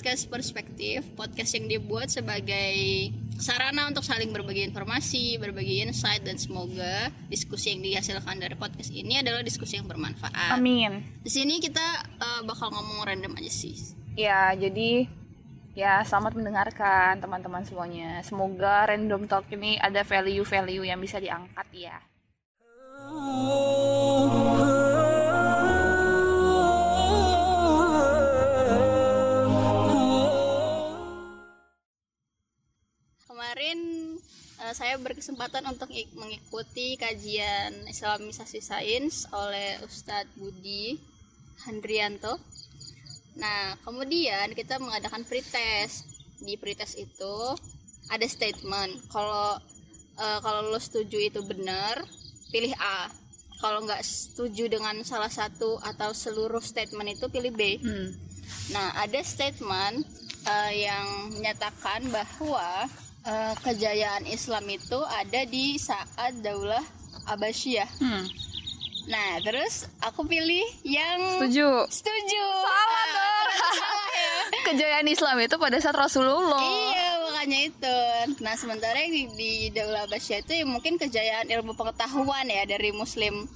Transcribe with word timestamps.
Podcast 0.00 0.32
Perspektif, 0.32 1.02
podcast 1.18 1.54
yang 1.56 1.66
dibuat 1.66 2.10
sebagai 2.10 2.74
sarana 3.40 3.88
untuk 3.88 4.04
saling 4.04 4.30
berbagi 4.30 4.62
informasi, 4.68 5.40
berbagi 5.40 5.82
insight, 5.84 6.22
dan 6.22 6.36
semoga 6.36 7.08
diskusi 7.32 7.72
yang 7.72 7.80
dihasilkan 7.80 8.36
dari 8.36 8.54
podcast 8.54 8.92
ini 8.92 9.24
adalah 9.24 9.40
diskusi 9.40 9.80
yang 9.80 9.88
bermanfaat. 9.88 10.54
Amin. 10.54 11.02
Di 11.24 11.30
sini 11.32 11.58
kita 11.58 12.04
eh, 12.20 12.40
bakal 12.44 12.68
ngomong 12.70 13.08
random 13.08 13.32
aja 13.40 13.52
sih. 13.52 13.96
Ya, 14.14 14.52
jadi 14.52 15.08
ya 15.72 16.04
selamat 16.04 16.36
mendengarkan 16.36 17.18
teman-teman 17.18 17.64
semuanya. 17.64 18.20
Semoga 18.20 18.84
random 18.92 19.24
talk 19.24 19.48
ini 19.50 19.80
ada 19.80 20.04
value-value 20.04 20.84
yang 20.84 21.00
bisa 21.00 21.16
diangkat 21.16 21.66
ya. 21.72 21.96
Kemarin 23.10 23.79
eh, 34.70 34.74
saya 34.78 34.94
berkesempatan 35.02 35.66
untuk 35.66 35.90
ik- 35.90 36.14
mengikuti 36.14 36.94
kajian 36.94 37.90
Islamisasi 37.90 38.62
Sains 38.62 39.26
oleh 39.34 39.82
Ustadz 39.82 40.30
Budi 40.38 40.94
Handrianto. 41.66 42.38
Nah, 43.34 43.74
kemudian 43.82 44.54
kita 44.54 44.78
mengadakan 44.78 45.26
pretest. 45.26 46.06
Di 46.40 46.54
pretest 46.54 46.96
itu 46.96 47.34
ada 48.08 48.26
statement 48.30 49.10
kalau 49.10 49.58
eh, 50.14 50.38
kalau 50.38 50.70
lo 50.70 50.78
setuju 50.78 51.18
itu 51.18 51.42
benar, 51.42 52.06
pilih 52.54 52.72
A. 52.78 53.10
Kalau 53.60 53.84
nggak 53.84 54.00
setuju 54.00 54.72
dengan 54.72 54.96
salah 55.04 55.28
satu 55.28 55.76
atau 55.84 56.16
seluruh 56.16 56.64
statement 56.64 57.18
itu 57.18 57.28
pilih 57.28 57.52
B. 57.52 57.76
Hmm. 57.76 58.08
Nah, 58.72 58.94
ada 58.96 59.20
statement 59.20 60.06
eh, 60.46 60.88
yang 60.88 61.34
menyatakan 61.34 62.08
bahwa 62.08 62.88
eh, 63.22 63.54
kejayaan 63.58 64.24
Islam 64.24 64.64
itu 64.68 64.98
ada 65.02 65.40
di 65.44 65.76
saat 65.76 66.08
Daulah 66.38 66.82
Abbasiyah. 67.26 67.88
Hmm. 67.98 68.24
Nah, 69.02 69.40
terus 69.40 69.88
aku 69.98 70.22
pilih 70.22 70.62
yang 70.82 71.18
Setuju. 71.36 71.88
setuju. 71.88 72.44
Salah 72.62 72.86
Ah, 72.86 73.06
dong. 73.10 73.48
salah 73.72 74.08
ya. 74.18 74.32
Kejayaan 74.62 75.08
Islam 75.08 75.36
itu 75.40 75.56
pada 75.56 75.76
saat 75.78 75.96
Rasulullah. 75.96 76.60
Iya, 76.60 77.08
makanya 77.24 77.58
itu. 77.64 77.96
Nah, 78.38 78.54
sementara 78.54 78.96
yang 78.98 79.10
di, 79.10 79.22
di 79.34 79.52
Daulah 79.70 80.04
Abbasiyah 80.04 80.40
itu 80.40 80.52
ya 80.54 80.64
mungkin 80.64 80.94
kejayaan 80.94 81.48
ilmu 81.48 81.74
pengetahuan 81.74 82.46
ya 82.46 82.62
dari 82.64 82.92
muslim 82.92 83.48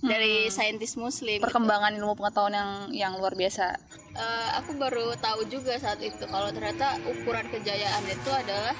dari 0.00 0.48
saintis 0.48 0.96
muslim. 0.96 1.38
gitu. 1.38 1.44
Perkembangan 1.44 1.94
ilmu 1.94 2.14
pengetahuan 2.14 2.50
yang 2.52 2.70
yang 2.90 3.12
luar 3.14 3.34
biasa. 3.34 3.74
Eh, 4.12 4.48
aku 4.56 4.74
baru 4.74 5.14
tahu 5.16 5.46
juga 5.46 5.76
saat 5.76 5.98
itu 5.98 6.24
kalau 6.24 6.50
ternyata 6.50 6.98
ukuran 7.04 7.46
kejayaan 7.48 8.02
itu 8.04 8.30
adalah 8.30 8.74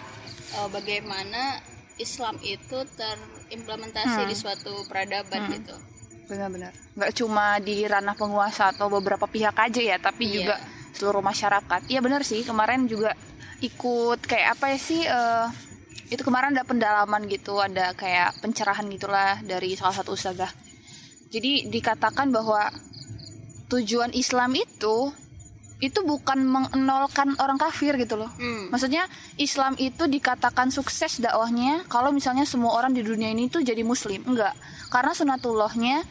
eh, 0.52 0.68
bagaimana 0.68 1.60
Islam 1.96 2.36
itu 2.42 2.78
terimplementasi 2.92 4.20
Hmm. 4.24 4.28
di 4.28 4.34
suatu 4.34 4.72
peradaban 4.86 5.52
gitu. 5.52 5.76
Benar-benar. 6.26 6.72
Nggak 6.96 7.12
cuma 7.14 7.60
di 7.60 7.84
ranah 7.84 8.16
penguasa 8.16 8.72
atau 8.72 8.88
beberapa 8.88 9.26
pihak 9.26 9.52
aja 9.54 9.80
ya, 9.82 9.96
tapi 9.98 10.28
Iya. 10.28 10.34
juga 10.40 10.54
seluruh 10.92 11.20
masyarakat. 11.20 11.80
Iya 11.88 12.00
benar 12.00 12.22
sih. 12.22 12.40
Kemarin 12.42 12.88
juga 12.88 13.12
ikut 13.60 14.24
kayak 14.24 14.58
apa 14.58 14.72
ya 14.72 14.78
sih? 14.78 15.02
eh, 15.04 15.46
itu 16.08 16.20
kemarin 16.20 16.52
ada 16.52 16.64
pendalaman 16.64 17.24
gitu, 17.24 17.56
ada 17.56 17.96
kayak 17.96 18.36
pencerahan 18.40 18.84
gitulah 18.88 19.40
dari 19.40 19.72
salah 19.72 19.96
satu 19.96 20.12
ustazah. 20.12 20.52
Jadi 21.32 21.72
dikatakan 21.72 22.28
bahwa 22.28 22.68
tujuan 23.68 24.12
Islam 24.12 24.52
itu 24.52 25.08
itu 25.82 25.98
bukan 26.06 26.38
mengenolkan 26.46 27.34
orang 27.42 27.58
kafir 27.58 27.98
gitu 27.98 28.14
loh. 28.14 28.30
Hmm. 28.38 28.70
Maksudnya 28.70 29.10
Islam 29.34 29.74
itu 29.82 30.06
dikatakan 30.06 30.70
sukses 30.70 31.18
dakwahnya 31.18 31.82
kalau 31.90 32.14
misalnya 32.14 32.46
semua 32.46 32.78
orang 32.78 32.94
di 32.94 33.02
dunia 33.02 33.34
ini 33.34 33.50
tuh 33.50 33.66
jadi 33.66 33.82
muslim. 33.82 34.22
Enggak. 34.22 34.54
Karena 34.94 35.10
sunatullahnya 35.10 36.06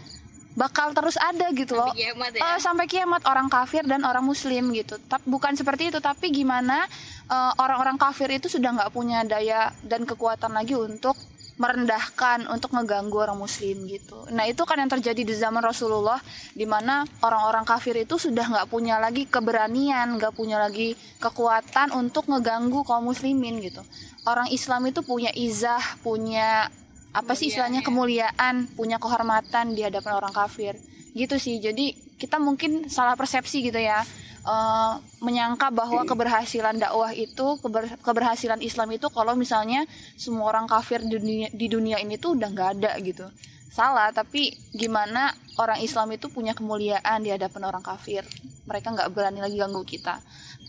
bakal 0.59 0.91
terus 0.91 1.15
ada 1.15 1.47
gitu 1.55 1.79
loh. 1.79 1.87
Sampai 1.95 2.03
kiamat 2.03 2.31
ya. 2.35 2.41
Eh, 2.43 2.59
sampai 2.59 2.85
kiamat 2.91 3.21
orang 3.23 3.47
kafir 3.47 3.87
dan 3.87 4.03
orang 4.03 4.27
muslim 4.27 4.75
gitu. 4.75 4.99
Tapi 5.07 5.23
bukan 5.31 5.55
seperti 5.55 5.87
itu, 5.87 6.03
tapi 6.03 6.35
gimana 6.35 6.83
eh, 7.31 7.51
orang-orang 7.55 7.95
kafir 7.95 8.27
itu 8.27 8.51
sudah 8.51 8.75
nggak 8.75 8.91
punya 8.91 9.23
daya 9.23 9.71
dan 9.87 10.03
kekuatan 10.03 10.51
lagi 10.51 10.75
untuk 10.75 11.15
merendahkan, 11.61 12.49
untuk 12.49 12.73
ngeganggu 12.73 13.21
orang 13.21 13.37
muslim 13.37 13.85
gitu. 13.85 14.25
Nah 14.33 14.49
itu 14.49 14.65
kan 14.65 14.81
yang 14.81 14.89
terjadi 14.89 15.21
di 15.21 15.35
zaman 15.37 15.61
Rasulullah, 15.61 16.17
di 16.57 16.65
mana 16.65 17.05
orang-orang 17.21 17.61
kafir 17.61 17.93
itu 18.01 18.17
sudah 18.17 18.49
nggak 18.49 18.67
punya 18.73 18.97
lagi 18.97 19.29
keberanian, 19.29 20.17
nggak 20.17 20.33
punya 20.33 20.57
lagi 20.57 20.97
kekuatan 21.21 21.93
untuk 21.93 22.25
ngeganggu 22.25 22.81
kaum 22.81 23.05
muslimin 23.13 23.61
gitu. 23.61 23.85
Orang 24.25 24.49
Islam 24.49 24.89
itu 24.89 25.05
punya 25.05 25.29
izah, 25.37 26.01
punya 26.01 26.65
apa 27.13 27.37
sih 27.37 27.53
istilahnya 27.53 27.85
ya. 27.85 27.87
kemuliaan, 27.87 28.65
punya 28.73 28.97
kehormatan 28.97 29.77
di 29.77 29.85
hadapan 29.85 30.17
orang 30.17 30.33
kafir. 30.33 30.73
Gitu 31.13 31.37
sih. 31.37 31.61
Jadi 31.61 31.93
kita 32.17 32.41
mungkin 32.41 32.89
salah 32.89 33.13
persepsi 33.13 33.61
gitu 33.61 33.77
ya. 33.77 34.01
Eh, 34.41 34.93
menyangka 35.21 35.69
bahwa 35.69 36.01
keberhasilan 36.01 36.81
dakwah 36.81 37.13
itu 37.13 37.61
keber- 37.61 37.93
keberhasilan 38.01 38.57
Islam 38.65 38.89
itu 38.89 39.05
kalau 39.13 39.37
misalnya 39.37 39.85
semua 40.17 40.49
orang 40.49 40.65
kafir 40.65 40.97
di 41.05 41.13
dunia, 41.13 41.47
di 41.53 41.69
dunia 41.69 42.01
ini 42.01 42.17
tuh 42.17 42.33
udah 42.33 42.49
nggak 42.49 42.69
ada 42.81 42.97
gitu 43.05 43.29
salah 43.69 44.09
tapi 44.09 44.49
gimana 44.73 45.29
orang 45.61 45.85
Islam 45.85 46.17
itu 46.17 46.25
punya 46.33 46.57
kemuliaan 46.57 47.21
di 47.21 47.29
hadapan 47.29 47.69
orang 47.69 47.85
kafir 47.85 48.25
mereka 48.65 48.89
nggak 48.89 49.13
berani 49.13 49.45
lagi 49.45 49.61
ganggu 49.61 49.85
kita 49.85 50.17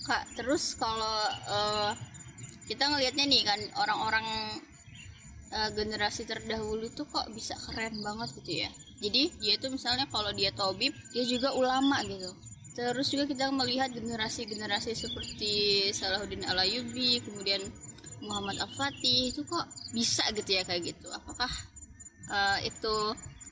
Kak, 0.04 0.36
terus 0.36 0.76
kalau 0.76 1.16
eh, 1.48 1.90
kita 2.68 2.92
ngelihatnya 2.92 3.24
nih 3.24 3.40
kan 3.40 3.60
orang-orang 3.80 4.26
eh, 5.48 5.70
generasi 5.72 6.28
terdahulu 6.28 6.92
tuh 6.92 7.08
kok 7.08 7.24
bisa 7.32 7.56
keren 7.56 8.04
banget 8.04 8.36
gitu 8.42 8.68
ya. 8.68 8.70
Jadi 9.00 9.32
dia 9.40 9.54
tuh 9.56 9.70
misalnya 9.72 10.04
kalau 10.10 10.34
dia 10.34 10.50
tobib, 10.50 10.90
dia 11.14 11.24
juga 11.24 11.54
ulama 11.54 12.02
gitu. 12.02 12.51
Terus 12.72 13.12
juga 13.12 13.28
kita 13.28 13.52
melihat 13.52 13.92
generasi-generasi 13.92 14.96
seperti 14.96 15.88
Salahuddin 15.92 16.48
Alayubi, 16.48 17.20
kemudian 17.20 17.60
Muhammad 18.24 18.64
Al-Fatih 18.64 19.34
itu 19.34 19.44
kok 19.44 19.68
bisa 19.92 20.24
gitu 20.32 20.56
ya 20.56 20.64
kayak 20.64 20.96
gitu. 20.96 21.12
Apakah 21.12 21.52
eh, 22.32 22.72
itu 22.72 22.96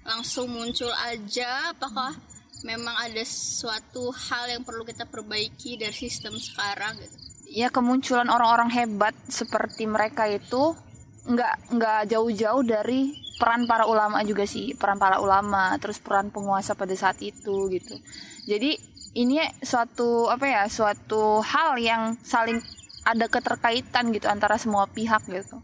langsung 0.09 0.49
muncul 0.49 0.89
aja? 1.05 1.77
Apakah 1.77 2.17
memang 2.65 2.97
ada 2.97 3.21
suatu 3.29 4.09
hal 4.09 4.57
yang 4.57 4.65
perlu 4.65 4.89
kita 4.89 5.05
perbaiki 5.05 5.77
dari 5.77 5.93
sistem 5.93 6.41
sekarang 6.41 6.97
gitu? 6.97 7.31
ya 7.51 7.67
kemunculan 7.69 8.31
orang-orang 8.31 8.71
hebat 8.71 9.15
seperti 9.27 9.91
mereka 9.91 10.31
itu 10.31 10.79
nggak 11.27 11.75
nggak 11.75 12.01
jauh-jauh 12.15 12.63
dari 12.63 13.13
peran 13.37 13.67
para 13.67 13.85
ulama 13.91 14.23
juga 14.23 14.47
sih 14.47 14.73
peran 14.79 14.97
para 14.97 15.19
ulama 15.19 15.75
terus 15.83 15.99
peran 15.99 16.31
penguasa 16.31 16.79
pada 16.79 16.95
saat 16.95 17.19
itu 17.21 17.69
gitu 17.75 17.99
jadi 18.47 18.79
ini 19.15 19.43
suatu 19.63 20.31
apa 20.31 20.47
ya 20.47 20.63
suatu 20.71 21.43
hal 21.43 21.79
yang 21.83 22.15
saling 22.23 22.63
ada 23.03 23.27
keterkaitan 23.27 24.15
gitu 24.15 24.31
antara 24.31 24.55
semua 24.61 24.87
pihak 24.87 25.27
gitu. 25.27 25.59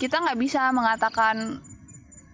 Kita 0.00 0.22
nggak 0.22 0.38
bisa 0.38 0.70
mengatakan 0.72 1.60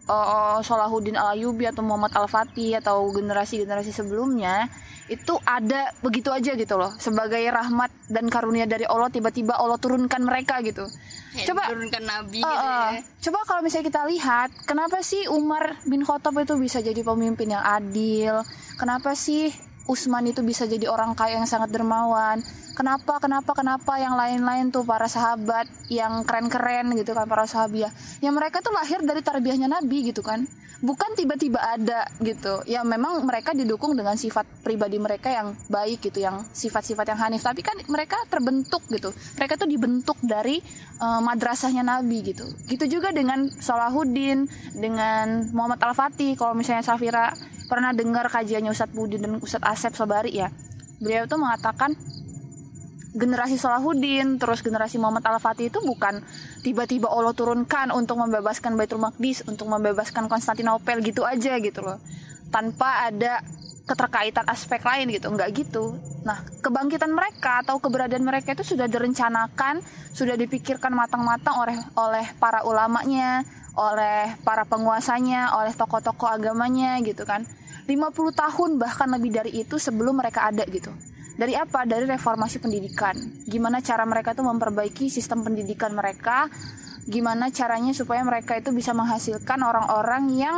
oh, 0.07 0.59
Salahuddin 0.63 1.19
Al-Ayyubi 1.19 1.67
atau 1.67 1.83
Muhammad 1.83 2.15
Al-Fatih 2.15 2.79
atau 2.79 3.11
generasi-generasi 3.11 3.91
sebelumnya 3.91 4.71
itu 5.11 5.35
ada 5.43 5.91
begitu 5.99 6.31
aja 6.31 6.55
gitu 6.55 6.79
loh 6.79 6.95
sebagai 6.97 7.43
rahmat 7.51 7.91
dan 8.07 8.31
karunia 8.31 8.65
dari 8.65 8.87
Allah 8.87 9.11
tiba-tiba 9.11 9.59
Allah 9.59 9.77
turunkan 9.77 10.23
mereka 10.23 10.63
gitu. 10.63 10.87
Kayak 11.35 11.47
Coba- 11.49 11.69
turunkan 11.69 12.03
nabi 12.07 12.39
Uh, 12.39 12.47
gitu 12.47 12.61
uh, 12.61 12.91
ya. 12.93 13.01
coba 13.29 13.39
kalau 13.49 13.61
misalnya 13.65 13.87
kita 13.89 14.03
lihat 14.05 14.49
kenapa 14.69 15.01
sih 15.03 15.27
Umar 15.27 15.81
bin 15.89 16.07
Khattab 16.07 16.39
itu 16.39 16.55
bisa 16.61 16.79
jadi 16.79 17.03
pemimpin 17.03 17.51
yang 17.51 17.65
adil? 17.65 18.47
Kenapa 18.79 19.17
sih 19.19 19.51
Usman 19.91 20.31
itu 20.31 20.41
bisa 20.47 20.65
jadi 20.69 20.87
orang 20.87 21.19
kaya 21.19 21.39
yang 21.39 21.49
sangat 21.49 21.75
dermawan. 21.75 22.39
Kenapa 22.73 23.21
kenapa 23.21 23.53
kenapa 23.53 24.01
yang 24.01 24.17
lain-lain 24.17 24.73
tuh 24.73 24.81
para 24.87 25.05
sahabat 25.05 25.69
yang 25.93 26.25
keren-keren 26.25 26.97
gitu 26.97 27.13
kan 27.13 27.29
para 27.29 27.45
sahabiah? 27.45 27.93
Yang 28.25 28.35
mereka 28.41 28.57
tuh 28.65 28.73
lahir 28.73 29.05
dari 29.05 29.21
tarbiyahnya 29.21 29.69
Nabi 29.69 30.09
gitu 30.09 30.25
kan. 30.25 30.49
Bukan 30.83 31.15
tiba-tiba 31.15 31.63
ada 31.63 32.11
gitu. 32.19 32.65
Ya 32.67 32.83
memang 32.83 33.23
mereka 33.23 33.55
didukung 33.55 33.95
dengan 33.95 34.19
sifat 34.19 34.49
pribadi 34.67 34.99
mereka 34.99 35.31
yang 35.31 35.55
baik 35.71 36.11
gitu 36.11 36.27
yang 36.27 36.43
sifat-sifat 36.51 37.15
yang 37.15 37.21
hanif. 37.23 37.47
Tapi 37.47 37.63
kan 37.63 37.79
mereka 37.87 38.19
terbentuk 38.27 38.83
gitu. 38.91 39.15
Mereka 39.39 39.61
tuh 39.61 39.71
dibentuk 39.71 40.19
dari 40.27 40.59
uh, 41.03 41.19
madrasahnya 41.19 41.83
Nabi 41.83 42.23
gitu. 42.23 42.47
Gitu 42.71 42.87
juga 42.87 43.11
dengan 43.11 43.51
Salahuddin 43.51 44.47
dengan 44.79 45.51
Muhammad 45.51 45.83
Al 45.83 45.99
Fatih 45.99 46.39
kalau 46.39 46.55
misalnya 46.55 46.87
Safira 46.87 47.35
pernah 47.67 47.91
dengar 47.91 48.31
kajiannya 48.31 48.71
Ustadz 48.71 48.95
Budi 48.95 49.19
dan 49.19 49.43
Ustadz 49.43 49.67
Asep 49.67 49.99
Sobari 49.99 50.39
ya 50.39 50.49
beliau 51.03 51.27
tuh 51.27 51.43
mengatakan 51.43 51.99
generasi 53.13 53.61
Salahuddin 53.61 54.41
terus 54.41 54.65
generasi 54.65 54.97
Muhammad 54.97 55.27
Al-Fatih 55.27 55.69
itu 55.69 55.85
bukan 55.85 56.25
tiba-tiba 56.65 57.13
Allah 57.13 57.37
turunkan 57.37 57.93
untuk 57.93 58.17
membebaskan 58.17 58.73
Baitul 58.73 59.05
Maqdis 59.05 59.45
untuk 59.45 59.69
membebaskan 59.69 60.33
Konstantinopel 60.33 61.05
gitu 61.05 61.27
aja 61.29 61.61
gitu 61.61 61.85
loh. 61.85 62.01
Tanpa 62.49 63.09
ada 63.13 63.45
keterkaitan 63.83 64.47
aspek 64.47 64.83
lain 64.83 65.11
gitu 65.11 65.29
nggak 65.33 65.51
gitu 65.55 65.99
nah 66.23 66.39
kebangkitan 66.63 67.11
mereka 67.11 67.67
atau 67.67 67.83
keberadaan 67.83 68.23
mereka 68.23 68.55
itu 68.55 68.75
sudah 68.75 68.87
direncanakan 68.87 69.83
sudah 70.15 70.39
dipikirkan 70.39 70.95
matang-matang 70.95 71.57
oleh 71.59 71.77
oleh 71.99 72.27
para 72.39 72.63
ulamanya 72.63 73.43
oleh 73.75 74.37
para 74.47 74.69
penguasanya 74.69 75.57
oleh 75.57 75.73
tokoh-tokoh 75.75 76.29
agamanya 76.29 77.01
gitu 77.03 77.27
kan 77.27 77.43
50 77.89 78.15
tahun 78.15 78.71
bahkan 78.79 79.11
lebih 79.11 79.35
dari 79.35 79.51
itu 79.59 79.81
sebelum 79.81 80.23
mereka 80.23 80.47
ada 80.47 80.63
gitu 80.71 80.93
dari 81.33 81.57
apa? 81.57 81.89
Dari 81.89 82.05
reformasi 82.05 82.61
pendidikan. 82.61 83.17
Gimana 83.49 83.81
cara 83.81 84.05
mereka 84.05 84.37
tuh 84.37 84.45
memperbaiki 84.45 85.09
sistem 85.09 85.43
pendidikan 85.43 85.97
mereka? 85.97 86.49
Gimana 87.09 87.51
caranya 87.51 87.91
supaya 87.97 88.23
mereka 88.23 88.55
itu 88.55 88.71
bisa 88.71 88.95
menghasilkan 88.95 89.59
orang-orang 89.59 90.31
yang 90.39 90.57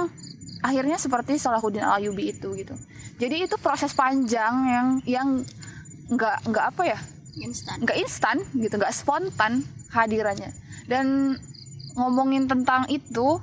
akhirnya 0.64 0.96
seperti 0.96 1.36
Salahuddin 1.36 1.84
Al-Ayyubi 1.84 2.32
itu 2.32 2.48
gitu. 2.56 2.72
Jadi 3.20 3.44
itu 3.44 3.56
proses 3.60 3.92
panjang 3.92 4.54
yang 4.64 4.88
yang 5.04 5.28
nggak 6.08 6.48
nggak 6.48 6.66
apa 6.72 6.82
ya? 6.88 6.98
instan. 7.34 7.82
Nggak 7.82 7.98
instan 7.98 8.36
gitu, 8.56 8.74
nggak 8.78 8.94
spontan 8.94 9.66
hadirannya. 9.92 10.54
Dan 10.88 11.36
ngomongin 11.98 12.46
tentang 12.46 12.86
itu, 12.86 13.42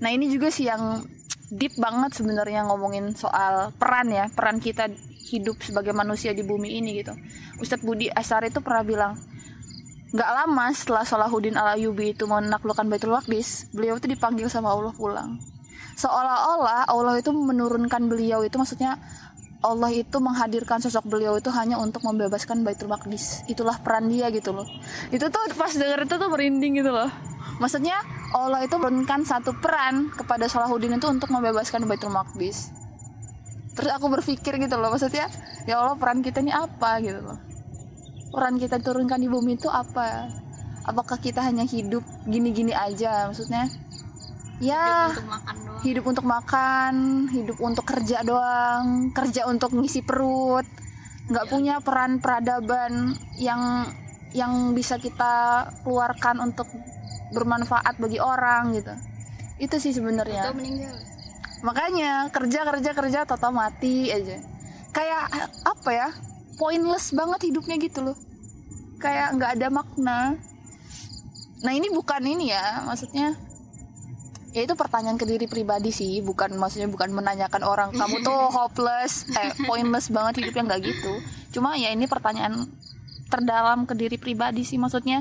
nah 0.00 0.08
ini 0.08 0.32
juga 0.32 0.48
sih 0.48 0.66
yang 0.66 1.04
deep 1.52 1.76
banget 1.76 2.16
sebenarnya 2.16 2.64
ngomongin 2.66 3.12
soal 3.12 3.70
peran 3.76 4.08
ya, 4.08 4.32
peran 4.32 4.56
kita 4.58 4.88
hidup 5.26 5.58
sebagai 5.58 5.90
manusia 5.90 6.30
di 6.30 6.46
bumi 6.46 6.78
ini 6.78 7.02
gitu 7.02 7.12
Ustadz 7.58 7.82
Budi 7.82 8.06
Asari 8.06 8.54
itu 8.54 8.62
pernah 8.62 8.86
bilang 8.86 9.12
nggak 10.14 10.30
lama 10.30 10.70
setelah 10.70 11.02
Salahuddin 11.02 11.58
al 11.58 11.74
Ayyubi 11.74 12.14
itu 12.14 12.30
menaklukkan 12.30 12.86
Baitul 12.86 13.10
Maqdis 13.10 13.66
beliau 13.74 13.98
itu 13.98 14.06
dipanggil 14.06 14.46
sama 14.46 14.70
Allah 14.70 14.94
pulang 14.94 15.42
seolah-olah 15.96 16.84
Allah 16.86 17.14
itu 17.16 17.32
menurunkan 17.32 18.06
beliau 18.06 18.44
itu 18.44 18.60
maksudnya 18.60 19.00
Allah 19.64 19.90
itu 19.90 20.16
menghadirkan 20.20 20.78
sosok 20.78 21.08
beliau 21.08 21.40
itu 21.40 21.48
hanya 21.50 21.80
untuk 21.80 22.04
membebaskan 22.04 22.62
Baitul 22.62 22.92
Maqdis. 22.92 23.42
Itulah 23.48 23.80
peran 23.80 24.06
dia 24.06 24.28
gitu 24.30 24.52
loh. 24.52 24.68
Itu 25.10 25.26
tuh 25.32 25.42
pas 25.56 25.72
denger 25.72 26.06
itu 26.06 26.14
tuh 26.20 26.28
merinding 26.28 26.84
gitu 26.84 26.92
loh. 26.92 27.10
Maksudnya 27.58 27.98
Allah 28.36 28.62
itu 28.62 28.76
menurunkan 28.76 29.24
satu 29.24 29.56
peran 29.58 30.12
kepada 30.12 30.46
Salahuddin 30.46 31.00
itu 31.00 31.08
untuk 31.08 31.32
membebaskan 31.32 31.88
Baitul 31.88 32.12
Maqdis. 32.12 32.70
Terus 33.74 33.90
aku 33.90 34.06
berpikir 34.12 34.56
gitu 34.56 34.76
loh 34.78 34.88
maksudnya 34.88 35.28
ya 35.68 35.80
Allah 35.80 35.96
peran 35.98 36.20
kita 36.20 36.44
ini 36.44 36.52
apa? 36.52 37.00
gitu 37.00 37.20
loh. 37.24 37.40
Peran 38.30 38.60
kita 38.60 38.76
turunkan 38.78 39.18
di 39.18 39.26
bumi 39.26 39.56
itu 39.56 39.72
apa? 39.72 40.30
Apakah 40.86 41.18
kita 41.18 41.42
hanya 41.42 41.66
hidup 41.66 42.04
gini-gini 42.28 42.70
aja? 42.76 43.26
Maksudnya 43.26 43.66
ya 44.62 45.10
hidup 45.10 45.26
untuk 45.26 45.28
makan. 45.32 45.56
Hidup 45.84 46.04
untuk 46.08 46.24
makan 46.24 47.26
hidup 47.28 47.58
untuk 47.60 47.84
kerja 47.84 48.24
doang 48.24 49.12
kerja 49.12 49.44
untuk 49.48 49.74
ngisi 49.76 50.00
perut. 50.00 50.64
Nggak 51.26 51.46
ya. 51.46 51.50
punya 51.50 51.74
peran 51.82 52.22
peradaban 52.22 53.18
yang 53.36 53.90
yang 54.30 54.76
bisa 54.76 55.00
kita 55.00 55.66
keluarkan 55.82 56.38
untuk 56.52 56.68
bermanfaat 57.34 57.98
bagi 57.98 58.22
orang 58.22 58.76
gitu. 58.78 58.94
Itu 59.58 59.76
sih 59.80 59.92
sebenarnya. 59.96 60.54
Makanya 61.64 62.28
kerja 62.30 62.62
kerja 62.62 62.90
kerja 62.92 63.18
total 63.26 63.50
mati 63.50 64.12
aja. 64.12 64.38
Kayak 64.92 65.28
apa 65.66 65.90
ya 65.92 66.08
pointless 66.60 67.12
banget 67.12 67.50
hidupnya 67.52 67.76
gitu 67.80 68.12
loh. 68.12 68.16
Kayak 69.02 69.34
nggak 69.36 69.50
ada 69.60 69.68
makna. 69.72 70.20
Nah 71.64 71.72
ini 71.72 71.88
bukan 71.90 72.22
ini 72.22 72.52
ya 72.52 72.84
maksudnya 72.84 73.34
ya 74.56 74.64
itu 74.64 74.72
pertanyaan 74.72 75.20
ke 75.20 75.28
diri 75.28 75.44
pribadi 75.44 75.92
sih 75.92 76.24
bukan 76.24 76.56
maksudnya 76.56 76.88
bukan 76.88 77.12
menanyakan 77.12 77.60
orang 77.60 77.92
kamu 77.92 78.24
tuh 78.24 78.48
hopeless 78.56 79.28
eh 79.36 79.52
pointless 79.68 80.08
banget 80.08 80.40
hidupnya 80.40 80.72
nggak 80.72 80.80
gitu 80.80 81.12
cuma 81.52 81.76
ya 81.76 81.92
ini 81.92 82.08
pertanyaan 82.08 82.64
terdalam 83.28 83.84
ke 83.84 83.92
diri 83.92 84.16
pribadi 84.16 84.64
sih 84.64 84.80
maksudnya 84.80 85.20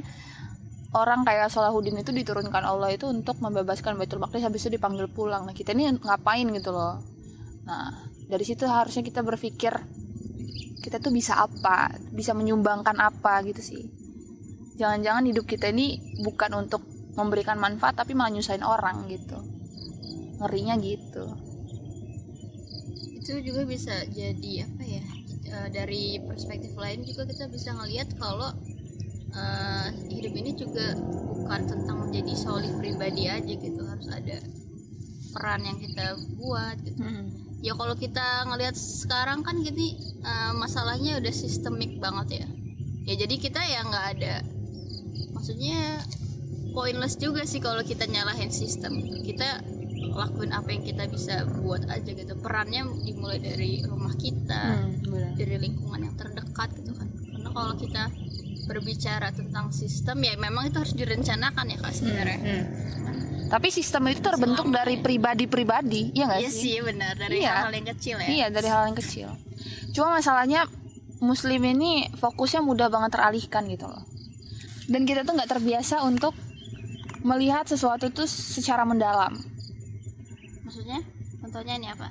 orang 0.95 1.27
kayak 1.27 1.51
Salahuddin 1.51 1.99
itu 1.99 2.15
diturunkan 2.15 2.63
Allah 2.63 2.95
itu 2.95 3.11
untuk 3.11 3.43
membebaskan 3.43 3.99
Baitul 3.99 4.23
Maqdis 4.23 4.47
habis 4.47 4.63
itu 4.63 4.79
dipanggil 4.79 5.11
pulang. 5.11 5.43
Nah, 5.43 5.51
kita 5.51 5.75
ini 5.75 5.91
ngapain 5.91 6.47
gitu 6.55 6.71
loh. 6.71 7.03
Nah, 7.67 8.07
dari 8.31 8.47
situ 8.47 8.63
harusnya 8.63 9.03
kita 9.03 9.19
berpikir 9.19 9.75
kita 10.79 11.03
tuh 11.03 11.11
bisa 11.11 11.35
apa, 11.35 11.91
bisa 12.15 12.31
menyumbangkan 12.31 12.95
apa 12.95 13.43
gitu 13.43 13.59
sih. 13.59 13.83
Jangan-jangan 14.79 15.27
hidup 15.27 15.43
kita 15.43 15.67
ini 15.75 15.99
bukan 16.23 16.55
untuk 16.55 16.94
memberikan 17.15 17.59
manfaat 17.59 17.95
tapi 17.95 18.15
malah 18.15 18.31
nyusahin 18.31 18.63
orang 18.63 19.07
gitu. 19.07 19.39
Ngerinya 20.39 20.75
gitu. 20.79 21.25
Itu 23.15 23.39
juga 23.41 23.65
bisa 23.65 24.05
jadi 24.11 24.67
apa 24.67 24.83
ya? 24.83 25.05
Eh, 25.45 25.69
dari 25.71 26.19
perspektif 26.19 26.75
lain 26.75 27.07
juga 27.07 27.23
kita 27.29 27.47
bisa 27.47 27.71
ngelihat 27.71 28.11
kalau 28.19 28.51
uh, 29.31 29.87
hidup 30.09 30.33
ini 30.35 30.51
juga 30.57 30.97
bukan 31.37 31.61
tentang 31.69 31.97
menjadi 32.01 32.33
solid 32.33 32.73
pribadi 32.81 33.29
aja 33.29 33.53
gitu 33.53 33.81
harus 33.85 34.09
ada 34.11 34.41
peran 35.31 35.61
yang 35.63 35.77
kita 35.77 36.17
buat 36.41 36.75
gitu 36.81 36.97
hmm. 36.97 37.61
ya 37.61 37.77
kalau 37.77 37.93
kita 37.93 38.49
ngelihat 38.49 38.73
sekarang 38.73 39.45
kan 39.45 39.61
gini 39.61 39.95
uh, 40.25 40.57
masalahnya 40.57 41.21
udah 41.21 41.31
sistemik 41.31 42.01
banget 42.01 42.41
ya 42.41 42.47
ya 43.05 43.13
jadi 43.21 43.35
kita 43.37 43.61
ya 43.63 43.85
nggak 43.85 44.05
ada 44.17 44.35
maksudnya 45.37 46.01
pointless 46.75 47.15
juga 47.15 47.47
sih 47.47 47.63
kalau 47.63 47.81
kita 47.81 48.03
nyalahin 48.05 48.51
sistem 48.51 48.99
gitu 48.99 49.33
kita 49.33 49.63
lakuin 50.15 50.51
apa 50.51 50.69
yang 50.75 50.83
kita 50.83 51.07
bisa 51.07 51.47
buat 51.63 51.87
aja 51.87 52.11
gitu 52.11 52.35
perannya 52.39 52.83
dimulai 53.03 53.39
dari 53.39 53.83
rumah 53.87 54.11
kita 54.15 54.91
hmm, 54.91 55.39
dari 55.39 55.55
lingkungan 55.55 56.11
yang 56.11 56.15
terdekat 56.19 56.75
gitu 56.75 56.91
kan 56.91 57.07
karena 57.07 57.49
kalau 57.51 57.73
kita 57.79 58.03
berbicara 58.65 59.29
tentang 59.31 59.69
sistem 59.69 60.17
ya 60.25 60.33
memang 60.35 60.73
itu 60.73 60.81
harus 60.81 60.97
direncanakan 60.97 61.65
ya 61.69 61.77
kak 61.77 61.93
sebenarnya. 61.93 62.37
Hmm, 62.41 62.65
hmm. 62.65 63.45
Tapi 63.45 63.67
sistem 63.69 64.09
itu 64.09 64.25
terbentuk 64.25 64.65
Selama 64.65 64.77
dari 64.81 64.95
pribadi-pribadi, 64.97 66.17
ya 66.17 66.25
nggak 66.25 66.41
iya 66.41 66.49
sih? 66.49 66.57
Iya 66.57 66.65
sih 66.65 66.75
benar 66.81 67.13
dari 67.13 67.35
iya. 67.45 67.51
hal-hal 67.53 67.73
yang 67.77 67.87
kecil 67.93 68.15
ya. 68.17 68.27
Iya 68.27 68.45
dari 68.49 68.67
hal 68.73 68.83
yang 68.89 68.97
kecil. 68.97 69.29
Cuma 69.93 70.17
masalahnya 70.17 70.65
Muslim 71.21 71.61
ini 71.61 72.09
fokusnya 72.17 72.65
mudah 72.65 72.89
banget 72.89 73.21
teralihkan 73.21 73.69
gitu 73.69 73.85
loh. 73.85 74.03
Dan 74.89 75.05
kita 75.05 75.21
tuh 75.21 75.37
nggak 75.37 75.49
terbiasa 75.49 76.01
untuk 76.01 76.33
melihat 77.25 77.65
sesuatu 77.65 78.05
itu 78.05 78.29
secara 78.29 78.85
mendalam. 78.85 79.33
Maksudnya? 80.61 81.01
Contohnya 81.41 81.73
ini 81.81 81.89
apa? 81.89 82.07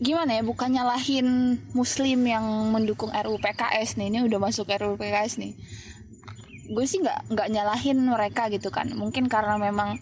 gimana 0.00 0.40
ya 0.40 0.42
bukan 0.42 0.72
nyalahin 0.72 1.60
muslim 1.76 2.24
yang 2.24 2.72
mendukung 2.72 3.12
RUU 3.12 3.36
PKS 3.36 4.00
nih 4.00 4.08
ini 4.08 4.18
udah 4.24 4.40
masuk 4.40 4.72
RUU 4.72 4.96
PKS 4.96 5.36
nih 5.36 5.52
gue 6.72 6.84
sih 6.88 7.04
nggak 7.04 7.28
nggak 7.28 7.48
nyalahin 7.52 8.00
mereka 8.08 8.48
gitu 8.48 8.72
kan 8.72 8.88
mungkin 8.96 9.28
karena 9.28 9.60
memang 9.60 10.00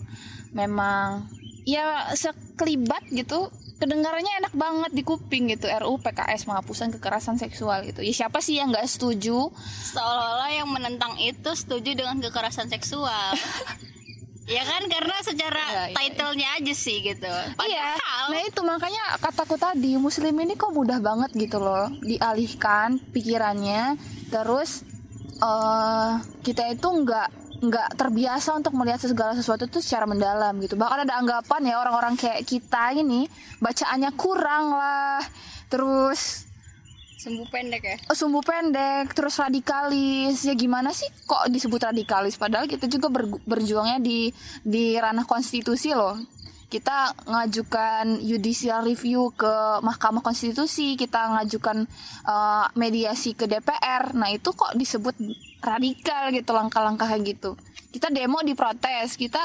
memang 0.55 1.27
ya 1.67 2.15
sekelibat 2.15 3.11
gitu 3.11 3.51
kedengarannya 3.83 4.47
enak 4.47 4.55
banget 4.55 4.91
di 4.95 5.03
kuping 5.03 5.51
gitu 5.51 5.67
RUU 5.67 5.99
PKS 5.99 6.47
penghapusan 6.47 6.95
kekerasan 6.95 7.35
seksual 7.43 7.83
gitu 7.83 7.99
ya 7.99 8.15
siapa 8.15 8.39
sih 8.39 8.63
yang 8.63 8.71
nggak 8.71 8.87
setuju 8.87 9.51
seolah-olah 9.99 10.51
yang 10.55 10.71
menentang 10.71 11.19
itu 11.19 11.51
setuju 11.59 11.99
dengan 11.99 12.23
kekerasan 12.23 12.71
seksual 12.71 13.35
Ya 14.49 14.65
kan 14.65 14.83
karena 14.89 15.17
secara 15.21 15.65
ya, 15.69 15.85
ya, 15.93 15.95
titlenya 15.95 16.49
aja 16.57 16.73
sih 16.73 17.05
gitu. 17.05 17.29
Iya. 17.29 17.53
Padahal, 17.53 17.69
iya. 17.69 18.33
Nah 18.33 18.41
itu 18.49 18.61
makanya 18.65 19.05
kataku 19.21 19.61
tadi 19.61 20.01
muslim 20.01 20.33
ini 20.41 20.57
kok 20.57 20.73
mudah 20.73 20.99
banget 21.05 21.37
gitu 21.37 21.61
loh 21.61 21.93
dialihkan 22.01 22.97
pikirannya 23.13 24.01
terus 24.33 24.89
uh, 25.45 26.17
kita 26.41 26.73
itu 26.73 26.89
nggak 26.89 27.29
nggak 27.59 27.89
terbiasa 27.99 28.55
untuk 28.55 28.73
melihat 28.73 29.03
segala 29.03 29.37
sesuatu 29.37 29.69
itu 29.69 29.85
secara 29.85 30.09
mendalam 30.09 30.57
gitu. 30.65 30.81
Bahkan 30.81 31.05
ada 31.05 31.15
anggapan 31.21 31.69
ya 31.69 31.77
orang-orang 31.77 32.17
kayak 32.17 32.47
kita 32.49 32.97
ini 32.97 33.29
bacaannya 33.61 34.11
kurang 34.17 34.73
lah. 34.73 35.21
Terus 35.69 36.48
Sembuh 37.19 37.51
pendek 37.51 37.83
ya. 37.83 37.97
oh, 38.07 38.15
sumbu 38.15 38.39
pendek 38.47 39.11
terus 39.11 39.35
radikalis. 39.43 40.47
Ya 40.47 40.55
gimana 40.55 40.95
sih 40.95 41.11
kok 41.27 41.51
disebut 41.51 41.91
radikalis? 41.91 42.39
Padahal 42.39 42.71
kita 42.71 42.87
juga 42.87 43.11
ber- 43.11 43.43
berjuangnya 43.43 43.99
di 43.99 44.31
di 44.63 44.95
ranah 44.95 45.27
konstitusi 45.27 45.91
loh. 45.91 46.15
Kita 46.71 47.11
ngajukan 47.27 48.23
judicial 48.23 48.85
review 48.85 49.33
ke 49.33 49.81
Mahkamah 49.83 50.21
Konstitusi 50.23 50.95
kita 50.95 51.33
ngajukan 51.35 51.89
eh, 52.29 52.67
mediasi 52.77 53.33
ke 53.35 53.49
DPR 53.49 54.13
nah 54.13 54.29
itu 54.29 54.53
kok 54.53 54.77
disebut 54.77 55.17
radikal 55.59 56.31
gitu 56.31 56.55
langkah-langkah 56.55 57.09
gitu. 57.25 57.59
Kita 57.91 58.15
demo 58.15 58.45
diprotes 58.47 59.19
kita 59.19 59.43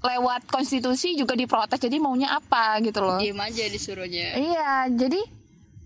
lewat 0.00 0.48
konstitusi 0.48 1.12
juga 1.12 1.36
diprotes. 1.36 1.76
Jadi 1.76 2.00
maunya 2.00 2.32
apa 2.32 2.80
gitu 2.80 3.04
loh. 3.04 3.18
Diem 3.20 3.36
aja 3.36 3.64
disuruhnya. 3.68 4.38
Iya, 4.38 4.72
jadi 4.90 5.41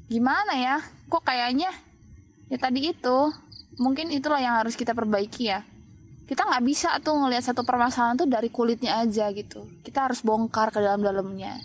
gimana 0.06 0.54
ya? 0.58 0.76
Kok 1.06 1.22
kayaknya 1.22 1.70
ya 2.46 2.58
tadi 2.58 2.90
itu 2.90 3.18
mungkin 3.78 4.10
itulah 4.14 4.40
yang 4.40 4.56
harus 4.58 4.74
kita 4.74 4.94
perbaiki 4.96 5.50
ya. 5.50 5.62
Kita 6.26 6.42
nggak 6.42 6.64
bisa 6.66 6.98
tuh 6.98 7.14
ngelihat 7.14 7.54
satu 7.54 7.62
permasalahan 7.62 8.18
tuh 8.18 8.26
dari 8.26 8.50
kulitnya 8.50 8.98
aja 8.98 9.30
gitu. 9.30 9.62
Kita 9.86 10.10
harus 10.10 10.26
bongkar 10.26 10.74
ke 10.74 10.82
dalam-dalamnya. 10.82 11.62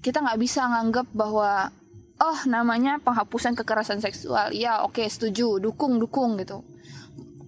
Kita 0.00 0.24
nggak 0.24 0.40
bisa 0.40 0.64
nganggap 0.64 1.12
bahwa 1.12 1.68
oh 2.20 2.40
namanya 2.48 2.96
penghapusan 3.04 3.52
kekerasan 3.56 4.00
seksual. 4.00 4.56
Ya 4.56 4.80
oke 4.80 5.04
setuju, 5.04 5.60
dukung 5.60 6.00
dukung 6.00 6.40
gitu. 6.40 6.64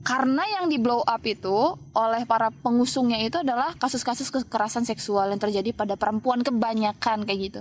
Karena 0.03 0.43
yang 0.59 0.67
di 0.67 0.83
blow 0.83 1.07
up 1.07 1.23
itu 1.23 1.79
oleh 1.95 2.27
para 2.27 2.51
pengusungnya 2.51 3.23
itu 3.23 3.39
adalah 3.39 3.71
kasus-kasus 3.79 4.35
kekerasan 4.35 4.83
seksual 4.83 5.31
yang 5.31 5.39
terjadi 5.39 5.71
pada 5.71 5.95
perempuan 5.95 6.43
kebanyakan 6.43 7.23
kayak 7.23 7.39
gitu. 7.39 7.61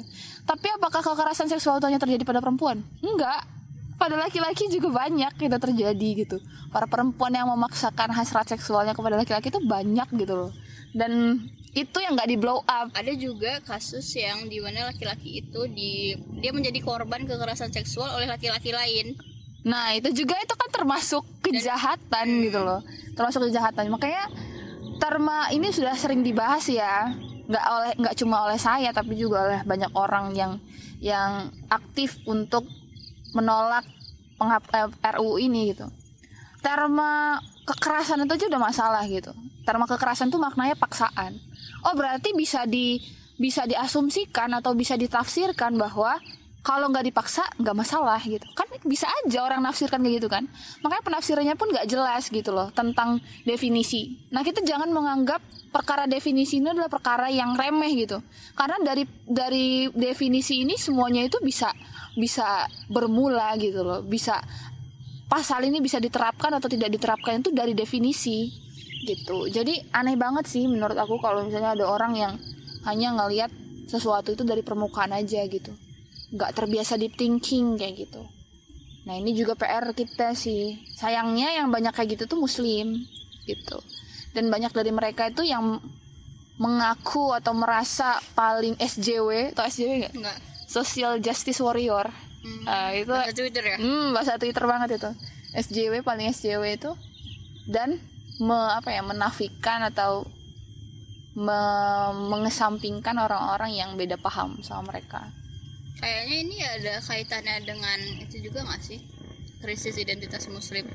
Tapi 0.50 0.68
apakah 0.74 1.06
kekerasan 1.06 1.46
seksual 1.46 1.78
itu 1.78 1.86
hanya 1.86 2.02
terjadi 2.02 2.26
pada 2.26 2.42
perempuan? 2.42 2.82
Enggak. 3.06 3.46
Pada 4.02 4.18
laki-laki 4.18 4.66
juga 4.74 4.90
banyak 5.06 5.38
itu 5.38 5.58
terjadi 5.62 6.10
gitu. 6.26 6.42
Para 6.74 6.90
perempuan 6.90 7.30
yang 7.30 7.46
memaksakan 7.54 8.10
hasrat 8.10 8.50
seksualnya 8.50 8.98
kepada 8.98 9.22
laki-laki 9.22 9.54
itu 9.54 9.62
banyak 9.62 10.10
gitu 10.18 10.34
loh. 10.34 10.52
Dan 10.98 11.38
itu 11.72 11.98
yang 12.04 12.20
nggak 12.20 12.30
di 12.34 12.38
blow 12.42 12.66
up. 12.66 12.92
Ada 12.92 13.14
juga 13.16 13.64
kasus 13.64 14.04
yang 14.18 14.50
di 14.52 14.60
mana 14.60 14.92
laki-laki 14.92 15.46
itu 15.46 15.70
di 15.72 16.18
dia 16.42 16.52
menjadi 16.52 16.82
korban 16.84 17.24
kekerasan 17.24 17.72
seksual 17.72 18.12
oleh 18.18 18.28
laki-laki 18.28 18.76
lain. 18.76 19.16
Nah 19.62 19.94
itu 19.94 20.10
juga 20.26 20.38
itu 20.42 20.54
kan 20.58 20.70
termasuk 20.74 21.24
kejahatan 21.46 22.28
gitu 22.46 22.60
loh, 22.62 22.82
termasuk 23.14 23.46
kejahatan. 23.50 23.94
Makanya 23.94 24.26
terma 24.98 25.50
ini 25.54 25.70
sudah 25.70 25.94
sering 25.94 26.26
dibahas 26.26 26.66
ya, 26.66 27.14
nggak 27.46 27.66
oleh 27.70 27.92
nggak 28.02 28.16
cuma 28.18 28.50
oleh 28.50 28.58
saya 28.58 28.90
tapi 28.90 29.14
juga 29.18 29.46
oleh 29.46 29.60
banyak 29.62 29.92
orang 29.94 30.34
yang 30.34 30.58
yang 31.02 31.50
aktif 31.70 32.22
untuk 32.26 32.66
menolak 33.34 33.86
penghap 34.38 34.64
eh, 34.74 34.90
RUU 35.18 35.38
ini 35.38 35.74
gitu. 35.74 35.86
Terma 36.62 37.38
kekerasan 37.66 38.26
itu 38.26 38.34
aja 38.38 38.46
udah 38.50 38.62
masalah 38.62 39.04
gitu. 39.06 39.34
Terma 39.62 39.86
kekerasan 39.86 40.34
tuh 40.34 40.42
maknanya 40.42 40.74
paksaan. 40.78 41.38
Oh 41.86 41.94
berarti 41.94 42.34
bisa 42.34 42.66
di 42.66 43.02
bisa 43.42 43.66
diasumsikan 43.66 44.54
atau 44.54 44.78
bisa 44.78 44.94
ditafsirkan 44.94 45.74
bahwa 45.74 46.22
kalau 46.62 46.94
nggak 46.94 47.10
dipaksa 47.10 47.42
nggak 47.58 47.74
masalah 47.74 48.22
gitu. 48.22 48.46
Kan 48.54 48.70
bisa 48.86 49.10
aja 49.10 49.42
orang 49.42 49.66
nafsirkan 49.66 49.98
kayak 50.06 50.22
gitu 50.22 50.30
kan. 50.30 50.46
Makanya 50.86 51.04
penafsirannya 51.04 51.56
pun 51.58 51.74
nggak 51.74 51.90
jelas 51.90 52.30
gitu 52.30 52.54
loh 52.54 52.70
tentang 52.70 53.18
definisi. 53.46 54.30
Nah 54.30 54.46
kita 54.46 54.62
jangan 54.62 54.94
menganggap 54.94 55.42
perkara 55.74 56.06
definisi 56.06 56.62
ini 56.62 56.70
adalah 56.70 56.90
perkara 56.90 57.34
yang 57.34 57.58
remeh 57.58 57.92
gitu. 58.06 58.22
Karena 58.54 58.78
dari 58.86 59.04
dari 59.26 59.90
definisi 59.90 60.62
ini 60.62 60.78
semuanya 60.78 61.26
itu 61.26 61.42
bisa 61.42 61.74
bisa 62.14 62.70
bermula 62.86 63.58
gitu 63.58 63.82
loh. 63.82 64.06
Bisa 64.06 64.38
pasal 65.26 65.66
ini 65.66 65.82
bisa 65.82 65.98
diterapkan 65.98 66.54
atau 66.62 66.70
tidak 66.70 66.94
diterapkan 66.94 67.42
itu 67.42 67.50
dari 67.50 67.74
definisi 67.74 68.54
gitu. 69.02 69.50
Jadi 69.50 69.82
aneh 69.98 70.14
banget 70.14 70.46
sih 70.46 70.70
menurut 70.70 70.94
aku 70.94 71.18
kalau 71.18 71.42
misalnya 71.42 71.74
ada 71.74 71.90
orang 71.90 72.14
yang 72.14 72.34
hanya 72.86 73.18
ngelihat 73.18 73.50
sesuatu 73.90 74.30
itu 74.30 74.46
dari 74.46 74.62
permukaan 74.62 75.10
aja 75.10 75.42
gitu 75.50 75.74
nggak 76.32 76.52
terbiasa 76.56 76.96
deep 76.96 77.16
thinking 77.16 77.76
kayak 77.76 78.08
gitu. 78.08 78.24
Nah 79.04 79.18
ini 79.18 79.34
juga 79.34 79.54
PR 79.54 79.92
kita 79.92 80.32
sih. 80.32 80.80
Sayangnya 80.96 81.58
yang 81.58 81.68
banyak 81.68 81.92
kayak 81.92 82.16
gitu 82.16 82.24
tuh 82.28 82.40
muslim 82.40 83.04
gitu. 83.44 83.78
Dan 84.32 84.48
banyak 84.48 84.72
dari 84.72 84.92
mereka 84.92 85.28
itu 85.28 85.44
yang 85.44 85.82
mengaku 86.56 87.34
atau 87.34 87.52
merasa 87.52 88.22
paling 88.32 88.78
SJW 88.78 89.52
atau 89.52 89.66
SJW 89.66 89.92
nggak? 90.06 90.14
Enggak. 90.14 90.38
Social 90.70 91.20
Justice 91.20 91.60
Warrior. 91.60 92.08
Hmm. 92.42 92.64
Ah, 92.66 92.90
itu 92.94 93.12
Bahasa 93.12 93.34
Twitter 93.36 93.64
ya. 93.66 93.78
hmm, 93.78 94.08
bahasa 94.16 94.34
Twitter 94.40 94.66
banget 94.66 94.90
itu. 94.98 95.10
SJW 95.52 96.00
paling 96.02 96.32
SJW 96.32 96.64
itu 96.74 96.92
dan 97.68 98.00
me, 98.40 98.56
apa 98.72 98.90
ya 98.90 99.04
menafikan 99.04 99.84
atau 99.84 100.24
me- 101.36 102.16
mengesampingkan 102.30 103.16
orang-orang 103.16 103.76
yang 103.76 103.90
beda 103.94 104.16
paham 104.16 104.64
sama 104.64 104.94
mereka. 104.94 105.28
Kayaknya 106.02 106.38
ini 106.42 106.58
ada 106.66 106.94
kaitannya 107.06 107.62
dengan 107.62 108.00
itu 108.26 108.42
juga 108.42 108.66
nggak 108.66 108.82
sih? 108.82 109.00
Krisis 109.62 109.96
identitas 110.02 110.50
muslim. 110.50 110.90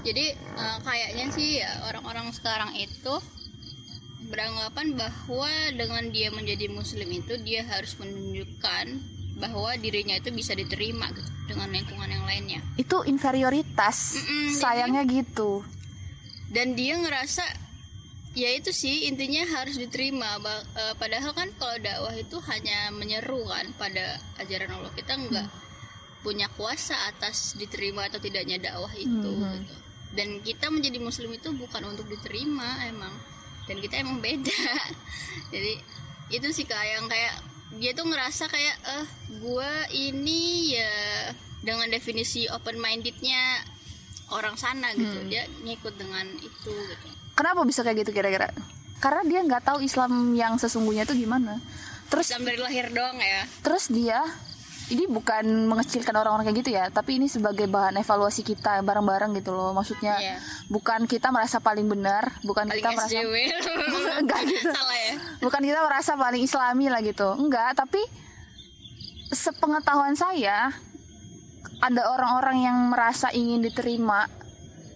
Jadi 0.00 0.32
eh, 0.32 0.78
kayaknya 0.80 1.26
sih 1.30 1.60
ya 1.60 1.84
orang-orang 1.84 2.32
sekarang 2.32 2.72
itu 2.80 3.20
beranggapan 4.30 4.94
bahwa 4.96 5.52
dengan 5.76 6.04
dia 6.08 6.32
menjadi 6.32 6.70
muslim 6.72 7.08
itu 7.12 7.36
dia 7.44 7.66
harus 7.66 7.98
menunjukkan 8.00 8.86
bahwa 9.36 9.72
dirinya 9.76 10.16
itu 10.16 10.32
bisa 10.32 10.52
diterima 10.56 11.08
gitu 11.12 11.28
dengan 11.50 11.68
lingkungan 11.68 12.08
yang 12.08 12.24
lainnya. 12.24 12.60
Itu 12.80 13.02
inferioritas. 13.04 14.16
Mm-mm, 14.16 14.56
Sayangnya 14.56 15.02
gitu. 15.08 15.64
dan 16.50 16.74
dia 16.74 16.98
ngerasa 16.98 17.46
ya 18.30 18.46
itu 18.54 18.70
sih 18.70 19.10
intinya 19.10 19.42
harus 19.58 19.74
diterima 19.74 20.38
eh, 20.76 20.94
padahal 20.94 21.34
kan 21.34 21.50
kalau 21.58 21.76
dakwah 21.78 22.14
itu 22.14 22.38
hanya 22.46 22.90
menyeru 22.90 23.42
kan 23.44 23.66
pada 23.74 24.18
ajaran 24.38 24.70
Allah. 24.70 24.92
Kita 24.92 25.18
nggak 25.18 25.48
punya 26.20 26.46
kuasa 26.52 26.94
atas 27.08 27.56
diterima 27.56 28.06
atau 28.06 28.18
tidaknya 28.18 28.60
dakwah 28.60 28.92
itu 28.92 29.08
Mhm. 29.08 29.54
gitu. 29.60 29.74
dan 30.10 30.42
kita 30.42 30.66
menjadi 30.68 30.98
muslim 30.98 31.30
itu 31.30 31.54
bukan 31.54 31.86
untuk 31.86 32.06
diterima 32.06 32.82
emang. 32.84 33.14
Dan 33.70 33.78
kita 33.78 34.02
emang 34.02 34.18
beda. 34.18 34.50
Jadi 35.54 35.78
itu 36.28 36.48
sih 36.50 36.66
kayak 36.66 36.98
yang 36.98 37.06
kayak 37.06 37.34
dia 37.78 37.94
tuh 37.94 38.02
ngerasa 38.04 38.50
kayak 38.50 38.74
eh 38.82 39.06
gue 39.30 39.72
ini 39.94 40.74
ya 40.74 40.90
dengan 41.62 41.86
definisi 41.86 42.50
open 42.50 42.76
mindednya 42.76 43.62
orang 44.30 44.58
sana 44.58 44.90
gitu. 44.92 45.30
Dia 45.30 45.46
ngikut 45.62 45.94
dengan 45.94 46.26
itu 46.36 46.74
gitu 46.74 47.10
Kenapa 47.40 47.64
bisa 47.64 47.80
kayak 47.80 48.04
gitu 48.04 48.12
kira-kira? 48.12 48.52
Karena 49.00 49.24
dia 49.24 49.40
nggak 49.40 49.64
tahu 49.64 49.78
Islam 49.80 50.36
yang 50.36 50.60
sesungguhnya 50.60 51.08
itu 51.08 51.16
gimana. 51.16 51.56
Terus 52.12 52.28
Islam 52.28 52.44
dari 52.44 52.60
lahir 52.60 52.92
doang 52.92 53.16
ya 53.16 53.48
terus 53.64 53.88
dia 53.88 54.20
ini 54.90 55.06
bukan 55.06 55.70
mengecilkan 55.70 56.10
orang-orang 56.12 56.50
kayak 56.50 56.58
gitu 56.60 56.70
ya, 56.74 56.90
tapi 56.90 57.22
ini 57.22 57.30
sebagai 57.30 57.64
bahan 57.64 57.94
evaluasi 57.96 58.42
kita 58.42 58.82
bareng-bareng 58.82 59.38
gitu 59.38 59.54
loh. 59.54 59.70
Maksudnya 59.70 60.18
Iya. 60.18 60.36
bukan 60.66 61.06
kita 61.06 61.30
merasa 61.30 61.62
paling 61.62 61.86
benar, 61.86 62.34
bukan 62.42 62.66
paling 62.66 62.82
kita 62.82 62.90
merasa 62.92 63.18
enggak 64.18 64.40
gitu. 64.50 64.68
salah 64.68 64.98
ya 64.98 65.14
bukan 65.40 65.62
kita 65.62 65.80
merasa 65.80 66.12
paling 66.12 66.42
islami 66.42 66.86
lah 66.90 67.00
gitu 67.00 67.28
enggak 67.38 67.72
tapi 67.72 68.02
sepengetahuan 69.30 70.12
saya 70.12 70.74
ada 71.80 72.02
orang-orang 72.10 72.58
yang 72.60 72.76
merasa 72.90 73.30
ingin 73.30 73.62
diterima 73.62 74.26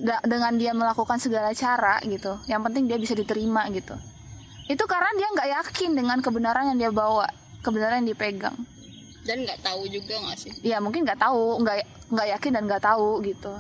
dengan 0.03 0.53
dia 0.59 0.73
melakukan 0.75 1.19
segala 1.23 1.55
cara 1.55 2.03
gitu. 2.05 2.39
Yang 2.51 2.61
penting 2.71 2.85
dia 2.91 2.99
bisa 2.99 3.15
diterima 3.15 3.67
gitu. 3.71 3.95
Itu 4.67 4.85
karena 4.89 5.11
dia 5.17 5.29
nggak 5.31 5.49
yakin 5.61 5.91
dengan 5.93 6.19
kebenaran 6.25 6.73
yang 6.73 6.79
dia 6.79 6.91
bawa 6.91 7.29
kebenaran 7.61 8.03
yang 8.05 8.17
dipegang. 8.17 8.57
Dan 9.25 9.45
nggak 9.45 9.61
tahu 9.65 9.89
juga 9.89 10.21
nggak 10.21 10.39
sih? 10.39 10.53
Ya 10.61 10.81
mungkin 10.81 11.05
nggak 11.09 11.21
tahu 11.21 11.65
nggak 11.65 11.77
nggak 12.13 12.29
yakin 12.37 12.51
dan 12.61 12.63
nggak 12.69 12.85
tahu 12.85 13.25
gitu. 13.25 13.53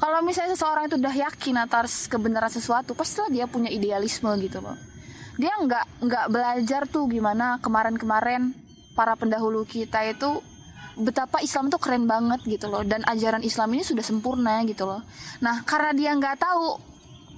Kalau 0.00 0.24
misalnya 0.24 0.56
seseorang 0.56 0.88
itu 0.88 0.96
udah 0.96 1.12
yakin 1.12 1.56
atas 1.60 2.08
kebenaran 2.08 2.48
sesuatu 2.48 2.96
pastilah 2.96 3.28
dia 3.28 3.44
punya 3.44 3.68
idealisme 3.68 4.32
gitu 4.40 4.64
loh. 4.64 4.76
Dia 5.36 5.52
nggak 5.60 6.04
nggak 6.04 6.26
belajar 6.32 6.82
tuh 6.88 7.04
gimana 7.08 7.60
kemarin-kemarin 7.60 8.56
para 8.96 9.12
pendahulu 9.16 9.68
kita 9.68 10.00
itu 10.08 10.40
betapa 10.98 11.42
Islam 11.42 11.68
tuh 11.68 11.78
keren 11.82 12.08
banget 12.08 12.40
gitu 12.46 12.66
loh. 12.70 12.82
Dan 12.82 13.04
ajaran 13.06 13.44
Islam 13.44 13.74
ini 13.76 13.82
sudah 13.84 14.02
sempurna 14.02 14.62
gitu 14.66 14.86
loh. 14.88 15.02
Nah 15.44 15.62
karena 15.62 15.92
dia 15.94 16.10
nggak 16.14 16.36
tahu 16.40 16.90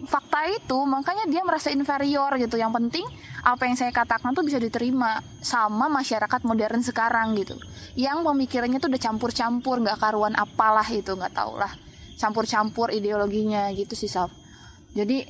fakta 0.02 0.50
itu 0.50 0.78
makanya 0.82 1.30
dia 1.30 1.42
merasa 1.46 1.70
inferior 1.70 2.34
gitu. 2.38 2.58
Yang 2.58 2.72
penting 2.78 3.06
apa 3.42 3.62
yang 3.66 3.76
saya 3.78 3.90
katakan 3.94 4.34
tuh 4.34 4.46
bisa 4.46 4.58
diterima 4.58 5.22
sama 5.42 5.86
masyarakat 5.90 6.40
modern 6.46 6.82
sekarang 6.82 7.34
gitu. 7.38 7.58
Yang 7.94 8.24
pemikirannya 8.26 8.78
tuh 8.78 8.88
udah 8.90 9.02
campur-campur 9.02 9.82
nggak 9.82 9.98
karuan 9.98 10.34
apalah 10.34 10.86
itu 10.90 11.12
nggak 11.14 11.32
tau 11.34 11.58
lah. 11.58 11.70
Campur-campur 12.18 12.94
ideologinya 12.94 13.70
gitu 13.74 13.94
sih 13.98 14.10
Saf. 14.10 14.30
Jadi 14.92 15.24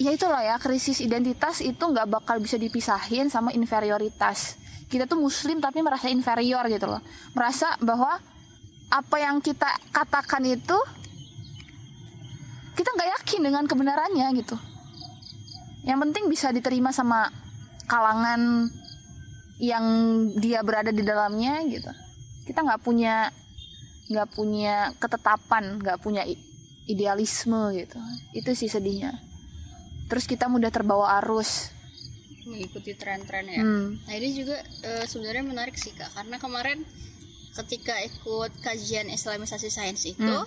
ya 0.00 0.10
itulah 0.16 0.40
ya 0.40 0.56
krisis 0.56 1.04
identitas 1.04 1.60
itu 1.60 1.80
nggak 1.80 2.08
bakal 2.08 2.40
bisa 2.40 2.56
dipisahin 2.56 3.28
sama 3.28 3.52
inferioritas 3.52 4.56
kita 4.90 5.06
tuh 5.06 5.22
muslim 5.22 5.62
tapi 5.62 5.80
merasa 5.86 6.10
inferior 6.10 6.66
gitu 6.66 6.90
loh. 6.90 6.98
Merasa 7.32 7.78
bahwa 7.78 8.18
apa 8.90 9.16
yang 9.22 9.38
kita 9.38 9.70
katakan 9.94 10.42
itu 10.42 10.74
kita 12.74 12.90
nggak 12.98 13.10
yakin 13.22 13.40
dengan 13.46 13.64
kebenarannya 13.70 14.26
gitu. 14.42 14.58
Yang 15.86 15.98
penting 16.10 16.24
bisa 16.26 16.50
diterima 16.50 16.90
sama 16.90 17.30
kalangan 17.86 18.66
yang 19.62 19.84
dia 20.34 20.60
berada 20.66 20.90
di 20.90 21.06
dalamnya 21.06 21.62
gitu. 21.70 21.90
Kita 22.50 22.66
nggak 22.66 22.82
punya 22.82 23.30
nggak 24.10 24.28
punya 24.34 24.90
ketetapan 24.98 25.78
nggak 25.78 26.02
punya 26.02 26.26
idealisme 26.90 27.70
gitu. 27.78 28.02
Itu 28.34 28.58
sih 28.58 28.66
sedihnya. 28.66 29.22
Terus 30.10 30.26
kita 30.26 30.50
mudah 30.50 30.74
terbawa 30.74 31.14
arus 31.22 31.70
mengikuti 32.46 32.96
tren-tren 32.96 33.46
ya. 33.48 33.62
Hmm. 33.62 33.98
Nah 34.04 34.14
ini 34.16 34.28
juga 34.32 34.60
uh, 34.84 35.04
sebenarnya 35.04 35.44
menarik 35.44 35.76
sih 35.76 35.92
kak, 35.92 36.12
karena 36.16 36.36
kemarin 36.40 36.84
ketika 37.50 37.98
ikut 38.00 38.52
kajian 38.62 39.10
Islamisasi 39.10 39.68
sains 39.68 40.06
itu, 40.06 40.20
hmm. 40.20 40.46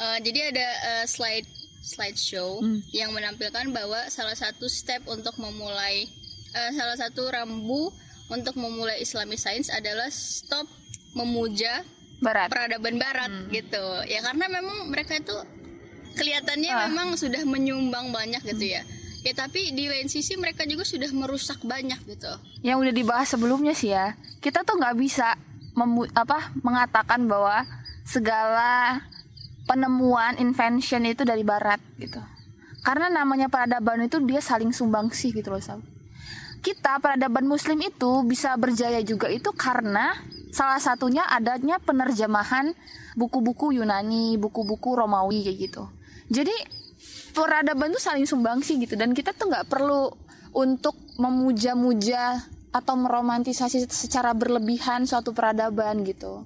uh, 0.00 0.18
jadi 0.24 0.54
ada 0.54 0.68
uh, 0.88 1.06
slide 1.06 1.46
slideshow 1.82 2.62
hmm. 2.62 2.86
yang 2.94 3.10
menampilkan 3.10 3.68
bahwa 3.74 4.06
salah 4.08 4.38
satu 4.38 4.70
step 4.70 5.02
untuk 5.10 5.34
memulai 5.38 6.06
uh, 6.54 6.70
salah 6.72 6.96
satu 6.96 7.26
rambu 7.28 7.90
untuk 8.30 8.54
memulai 8.56 9.02
Islamic 9.02 9.36
Science 9.36 9.68
adalah 9.68 10.08
stop 10.08 10.64
memuja 11.12 11.84
barat. 12.22 12.48
peradaban 12.48 12.96
barat 12.96 13.28
hmm. 13.28 13.50
gitu. 13.50 13.84
Ya 14.08 14.22
karena 14.24 14.46
memang 14.48 14.88
mereka 14.88 15.18
itu 15.18 15.36
kelihatannya 16.16 16.70
ah. 16.70 16.80
memang 16.88 17.08
sudah 17.16 17.42
menyumbang 17.44 18.12
banyak 18.12 18.40
gitu 18.44 18.76
ya 18.78 18.82
ya 19.22 19.32
tapi 19.34 19.70
di 19.70 19.86
lain 19.86 20.10
sisi 20.10 20.34
mereka 20.34 20.66
juga 20.66 20.82
sudah 20.82 21.10
merusak 21.14 21.62
banyak 21.62 21.98
gitu. 22.06 22.32
Yang 22.66 22.76
udah 22.82 22.92
dibahas 22.94 23.28
sebelumnya 23.30 23.74
sih 23.74 23.94
ya 23.94 24.18
kita 24.42 24.66
tuh 24.66 24.78
nggak 24.78 24.98
bisa 24.98 25.38
apa 26.12 26.52
mengatakan 26.60 27.24
bahwa 27.30 27.64
segala 28.04 29.00
penemuan 29.64 30.36
invention 30.42 31.06
itu 31.06 31.22
dari 31.22 31.46
barat 31.46 31.78
gitu. 31.96 32.18
Karena 32.82 33.06
namanya 33.06 33.46
peradaban 33.46 34.02
itu 34.04 34.18
dia 34.26 34.42
saling 34.42 34.74
sumbangsi 34.74 35.30
gitu 35.30 35.54
loh 35.54 35.62
Sam. 35.62 35.80
kita 36.62 37.02
peradaban 37.02 37.50
muslim 37.50 37.82
itu 37.82 38.22
bisa 38.22 38.54
berjaya 38.54 39.02
juga 39.02 39.26
itu 39.26 39.50
karena 39.50 40.14
salah 40.54 40.78
satunya 40.78 41.26
adanya 41.26 41.82
penerjemahan 41.82 42.70
buku-buku 43.18 43.74
Yunani 43.82 44.38
buku-buku 44.38 44.94
Romawi 44.94 45.42
kayak 45.42 45.58
gitu. 45.58 45.82
Jadi 46.30 46.54
peradaban 47.32 47.92
tuh 47.92 48.02
saling 48.02 48.28
sumbangsi 48.28 48.76
gitu 48.84 48.94
dan 48.94 49.16
kita 49.16 49.32
tuh 49.32 49.48
nggak 49.48 49.66
perlu 49.68 50.12
untuk 50.52 50.94
memuja-muja 51.16 52.44
atau 52.72 52.94
meromantisasi 52.96 53.84
secara 53.88 54.32
berlebihan 54.32 55.04
suatu 55.04 55.36
peradaban 55.36 56.04
gitu. 56.08 56.44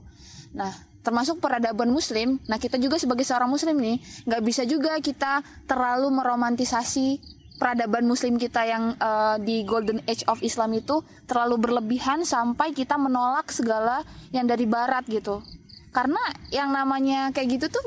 Nah, 0.54 0.74
termasuk 1.06 1.38
peradaban 1.38 1.90
muslim. 1.90 2.42
Nah, 2.50 2.58
kita 2.58 2.82
juga 2.82 2.98
sebagai 2.98 3.22
seorang 3.22 3.46
muslim 3.46 3.78
nih, 3.78 4.02
nggak 4.26 4.42
bisa 4.42 4.66
juga 4.66 4.98
kita 4.98 5.42
terlalu 5.70 6.10
meromantisasi 6.10 7.22
peradaban 7.62 8.04
muslim 8.10 8.36
kita 8.42 8.66
yang 8.66 8.98
uh, 8.98 9.38
di 9.38 9.62
golden 9.62 10.02
age 10.10 10.26
of 10.26 10.42
Islam 10.42 10.74
itu 10.74 11.00
terlalu 11.30 11.62
berlebihan 11.62 12.26
sampai 12.26 12.74
kita 12.74 12.98
menolak 12.98 13.54
segala 13.54 14.02
yang 14.34 14.50
dari 14.50 14.66
barat 14.66 15.06
gitu. 15.06 15.46
Karena 15.94 16.20
yang 16.50 16.74
namanya 16.74 17.30
kayak 17.30 17.56
gitu 17.56 17.66
tuh 17.70 17.86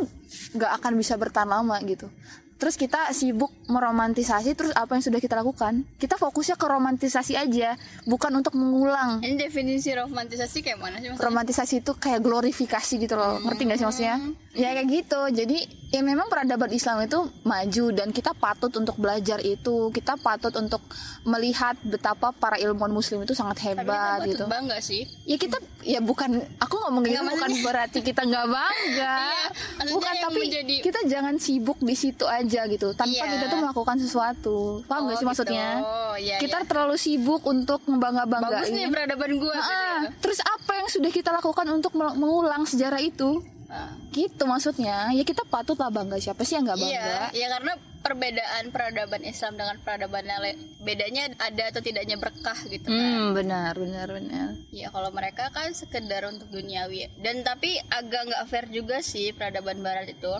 nggak 0.55 0.81
akan 0.81 0.93
bisa 0.97 1.13
bertahan 1.19 1.45
lama 1.45 1.77
gitu 1.85 2.09
terus 2.59 2.75
kita 2.75 3.15
sibuk 3.15 3.49
meromantisasi 3.71 4.51
terus 4.53 4.75
apa 4.75 4.99
yang 4.99 5.03
sudah 5.03 5.19
kita 5.23 5.39
lakukan? 5.39 5.87
Kita 5.95 6.19
fokusnya 6.19 6.59
ke 6.59 6.65
romantisasi 6.67 7.39
aja 7.39 7.79
bukan 8.03 8.43
untuk 8.43 8.53
mengulang. 8.59 9.23
Ini 9.23 9.39
definisi 9.39 9.95
romantisasi 9.95 10.59
kayak 10.59 10.77
mana 10.83 10.99
sih 10.99 11.07
maksudnya? 11.07 11.25
romantisasi 11.31 11.73
itu 11.79 11.91
kayak 11.95 12.19
glorifikasi 12.19 12.93
gitu 12.99 13.15
loh. 13.15 13.39
Hmm. 13.39 13.47
ngerti 13.47 13.61
gak 13.63 13.77
sih 13.79 13.87
maksudnya? 13.87 14.15
Ya 14.53 14.75
kayak 14.75 14.87
gitu. 14.91 15.21
Jadi 15.31 15.59
ya 15.89 16.01
memang 16.05 16.29
peradaban 16.29 16.71
Islam 16.71 17.03
itu 17.03 17.19
maju 17.43 17.85
dan 17.91 18.13
kita 18.13 18.31
patut 18.37 18.71
untuk 18.77 18.95
belajar 18.95 19.41
itu. 19.41 19.89
Kita 19.89 20.15
patut 20.15 20.53
untuk 20.55 20.81
melihat 21.25 21.75
betapa 21.81 22.31
para 22.31 22.55
ilmuwan 22.61 22.93
muslim 22.93 23.25
itu 23.25 23.33
sangat 23.33 23.59
hebat 23.69 24.23
Tapi 24.23 24.37
gitu. 24.37 24.45
bangga 24.45 24.77
sih. 24.79 25.09
Ya 25.25 25.35
kita 25.35 25.57
ya 25.83 25.99
bukan 25.99 26.39
aku 26.61 26.75
ngomong 26.85 27.03
gitu 27.09 27.19
bukan 27.25 27.51
berarti 27.65 27.99
kita 28.05 28.23
nggak 28.23 28.47
bangga. 28.47 29.17
Iya, 29.79 29.95
bukan 29.95 30.13
tapi 30.21 30.41
menjadi... 30.45 30.75
kita 30.83 30.99
jangan 31.07 31.35
sibuk 31.39 31.79
di 31.79 31.95
situ 31.95 32.27
aja 32.27 32.67
gitu. 32.67 32.93
Tanpa 32.93 33.15
yeah. 33.15 33.31
kita 33.31 33.45
tuh 33.49 33.59
melakukan 33.63 33.95
sesuatu. 33.97 34.57
Paham 34.85 35.01
oh, 35.01 35.05
gak 35.09 35.15
sih 35.15 35.17
gitu. 35.23 35.29
maksudnya? 35.31 35.67
Oh, 35.81 36.15
yeah, 36.19 36.37
kita 36.37 36.61
yeah. 36.61 36.67
terlalu 36.67 36.95
sibuk 36.99 37.41
untuk 37.47 37.81
membangga 37.89 38.29
banggain 38.29 38.59
bagus 38.59 38.69
nih 38.75 38.85
peradaban 38.91 39.31
gue 39.39 39.55
nah, 39.55 39.99
terus 40.19 40.39
apa 40.43 40.71
yang 40.77 40.87
sudah 40.91 41.11
kita 41.11 41.29
lakukan 41.33 41.67
untuk 41.71 41.93
mengulang 41.95 42.63
sejarah 42.67 43.01
itu 43.01 43.41
uh. 43.69 43.93
gitu 44.11 44.43
maksudnya 44.49 45.13
ya 45.13 45.23
kita 45.23 45.45
patut 45.47 45.77
lah 45.77 45.93
bangga 45.93 46.17
siapa 46.17 46.41
sih 46.43 46.57
yang 46.57 46.65
nggak 46.67 46.79
bangga 46.81 46.93
iya, 46.93 47.29
ya 47.31 47.47
karena 47.53 47.73
perbedaan 47.99 48.63
peradaban 48.71 49.23
Islam 49.27 49.59
dengan 49.59 49.75
peradaban 49.83 50.25
lain 50.25 50.57
bedanya 50.81 51.29
ada 51.37 51.69
atau 51.69 51.83
tidaknya 51.83 52.15
berkah 52.15 52.57
gitu 52.71 52.87
kan 52.87 52.95
hmm, 52.95 53.35
benar 53.35 53.73
benar 53.75 54.07
benar 54.07 54.47
ya 54.71 54.87
kalau 54.89 55.11
mereka 55.11 55.51
kan 55.51 55.75
sekedar 55.75 56.25
untuk 56.31 56.47
duniawi 56.49 57.11
dan 57.19 57.43
tapi 57.43 57.75
agak 57.91 58.31
nggak 58.31 58.43
fair 58.47 58.65
juga 58.71 59.03
sih 59.03 59.35
peradaban 59.35 59.83
barat 59.83 60.09
itu 60.09 60.31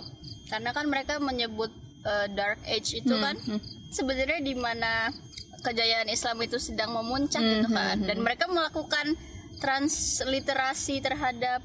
karena 0.48 0.72
kan 0.72 0.88
mereka 0.88 1.20
menyebut 1.20 1.70
uh, 2.02 2.26
dark 2.32 2.58
age 2.64 3.04
itu 3.04 3.14
hmm. 3.14 3.22
kan 3.22 3.36
hmm. 3.36 3.60
sebenarnya 3.92 4.40
di 4.40 4.54
mana 4.56 5.12
kejayaan 5.60 6.08
Islam 6.08 6.40
itu 6.40 6.56
sedang 6.56 6.96
memuncak 6.96 7.44
hmm. 7.44 7.50
gitu 7.60 7.68
hmm, 7.68 7.76
kan 7.76 7.96
dan 8.08 8.16
hmm. 8.18 8.24
mereka 8.24 8.48
melakukan 8.48 9.14
transliterasi 9.60 11.04
terhadap 11.04 11.60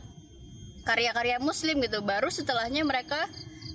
karya-karya 0.86 1.42
muslim 1.42 1.82
gitu 1.82 2.00
baru 2.06 2.30
setelahnya 2.30 2.86
mereka 2.86 3.26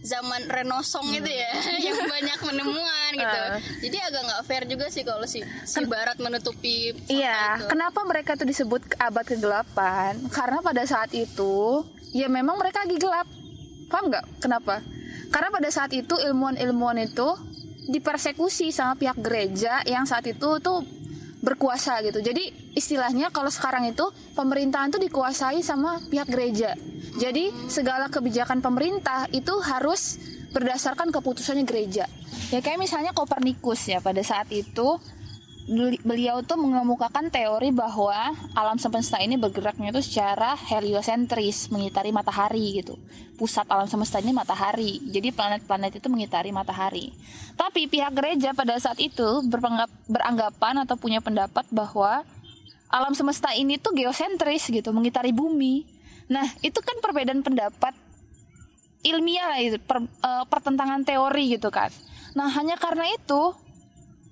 zaman 0.00 0.48
renosong 0.48 1.04
hmm. 1.12 1.16
gitu 1.20 1.30
ya 1.30 1.52
yang 1.92 1.98
banyak 2.08 2.38
penemuan 2.40 3.10
gitu 3.12 3.40
uh. 3.52 3.58
jadi 3.84 3.96
agak 4.08 4.22
nggak 4.24 4.42
fair 4.48 4.64
juga 4.64 4.86
sih 4.88 5.04
kalau 5.04 5.28
si 5.28 5.44
si 5.44 5.80
barat 5.84 6.16
menutupi 6.16 6.96
iya 7.12 7.60
itu. 7.60 7.68
kenapa 7.68 8.00
mereka 8.08 8.32
tuh 8.38 8.48
disebut 8.48 8.96
abad 8.96 9.24
ke-8 9.28 9.78
karena 10.32 10.58
pada 10.64 10.82
saat 10.88 11.12
itu 11.12 11.84
ya 12.16 12.32
memang 12.32 12.56
mereka 12.56 12.88
lagi 12.88 12.96
gelap 12.96 13.28
paham 13.92 14.08
nggak 14.08 14.24
kenapa 14.40 14.80
karena 15.30 15.48
pada 15.52 15.68
saat 15.68 15.92
itu 15.92 16.16
ilmuwan-ilmuwan 16.16 16.96
itu 17.04 17.28
dipersekusi 17.90 18.72
sama 18.72 18.96
pihak 18.96 19.18
gereja 19.20 19.82
yang 19.84 20.06
saat 20.08 20.24
itu 20.30 20.62
tuh 20.62 20.80
berkuasa 21.40 22.04
gitu. 22.04 22.20
Jadi 22.20 22.72
istilahnya 22.76 23.32
kalau 23.32 23.48
sekarang 23.48 23.88
itu 23.88 24.04
pemerintahan 24.36 24.92
itu 24.92 25.00
dikuasai 25.00 25.64
sama 25.64 26.00
pihak 26.08 26.28
gereja. 26.28 26.76
Jadi 27.16 27.50
segala 27.66 28.12
kebijakan 28.12 28.60
pemerintah 28.60 29.26
itu 29.32 29.56
harus 29.64 30.20
berdasarkan 30.52 31.10
keputusannya 31.10 31.64
gereja. 31.64 32.06
Ya 32.50 32.60
kayak 32.60 32.82
misalnya 32.82 33.14
Kopernikus 33.14 33.86
ya 33.86 34.02
pada 34.02 34.20
saat 34.20 34.50
itu 34.50 34.98
beliau 36.02 36.42
tuh 36.42 36.58
mengemukakan 36.58 37.30
teori 37.30 37.70
bahwa 37.70 38.34
alam 38.58 38.74
semesta 38.74 39.22
ini 39.22 39.38
bergeraknya 39.38 39.94
itu 39.94 40.02
secara 40.02 40.58
heliosentris 40.58 41.70
mengitari 41.70 42.10
matahari 42.10 42.82
gitu. 42.82 42.98
Pusat 43.38 43.70
alam 43.70 43.86
semesta 43.86 44.18
ini 44.18 44.34
matahari. 44.34 44.98
Jadi 45.06 45.30
planet-planet 45.30 46.02
itu 46.02 46.08
mengitari 46.10 46.50
matahari. 46.50 47.14
Tapi 47.54 47.86
pihak 47.86 48.10
gereja 48.18 48.50
pada 48.50 48.74
saat 48.82 48.98
itu 48.98 49.46
beranggapan 50.10 50.74
atau 50.82 50.98
punya 50.98 51.22
pendapat 51.22 51.62
bahwa 51.70 52.26
alam 52.90 53.14
semesta 53.14 53.54
ini 53.54 53.78
tuh 53.78 53.94
geosentris 53.94 54.66
gitu 54.66 54.90
mengitari 54.90 55.30
bumi. 55.30 55.86
Nah 56.34 56.50
itu 56.66 56.82
kan 56.82 56.98
perbedaan 56.98 57.46
pendapat 57.46 57.94
ilmiah 59.06 59.54
per, 59.86 60.02
uh, 60.02 60.44
pertentangan 60.50 61.06
teori 61.06 61.54
gitu 61.54 61.70
kan. 61.70 61.94
Nah 62.34 62.50
hanya 62.58 62.74
karena 62.74 63.06
itu 63.14 63.54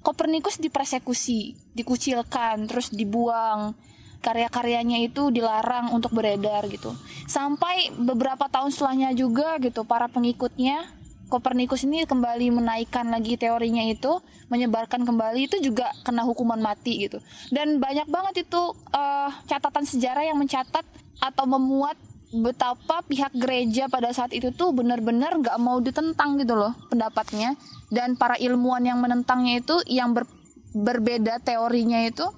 Kopernikus 0.03 0.63
dipersekusi, 0.63 1.59
dikucilkan, 1.75 2.65
terus 2.71 2.91
dibuang. 2.95 3.75
Karya-karyanya 4.19 4.99
itu 4.99 5.31
dilarang 5.31 5.95
untuk 5.95 6.11
beredar 6.11 6.67
gitu. 6.67 6.91
Sampai 7.31 7.95
beberapa 7.95 8.51
tahun 8.51 8.75
setelahnya 8.75 9.15
juga 9.15 9.63
gitu, 9.63 9.87
para 9.87 10.11
pengikutnya 10.11 10.99
Kopernikus 11.29 11.85
ini 11.85 12.09
kembali 12.09 12.49
menaikkan 12.57 13.05
lagi 13.13 13.37
teorinya 13.37 13.85
itu, 13.85 14.17
menyebarkan 14.49 15.05
kembali 15.05 15.45
itu 15.45 15.61
juga 15.61 15.93
kena 16.01 16.25
hukuman 16.25 16.57
mati 16.57 17.05
gitu. 17.05 17.21
Dan 17.53 17.77
banyak 17.77 18.09
banget 18.09 18.49
itu 18.49 18.73
uh, 18.97 19.29
catatan 19.45 19.85
sejarah 19.85 20.25
yang 20.25 20.41
mencatat 20.41 20.89
atau 21.21 21.45
memuat 21.45 22.01
betapa 22.33 23.01
pihak 23.07 23.33
gereja 23.33 23.89
pada 23.89 24.13
saat 24.13 24.37
itu 24.37 24.53
tuh 24.53 24.77
benar-benar 24.77 25.37
nggak 25.41 25.57
mau 25.61 25.81
ditentang 25.81 26.37
gitu 26.41 26.55
loh 26.55 26.73
pendapatnya. 26.93 27.57
Dan 27.89 28.21
para 28.21 28.37
ilmuwan 28.37 28.85
yang 28.85 29.01
menentangnya 29.01 29.65
itu 29.65 29.81
yang 29.89 30.13
ber, 30.13 30.29
berbeda 30.77 31.41
teorinya 31.41 32.05
itu 32.05 32.29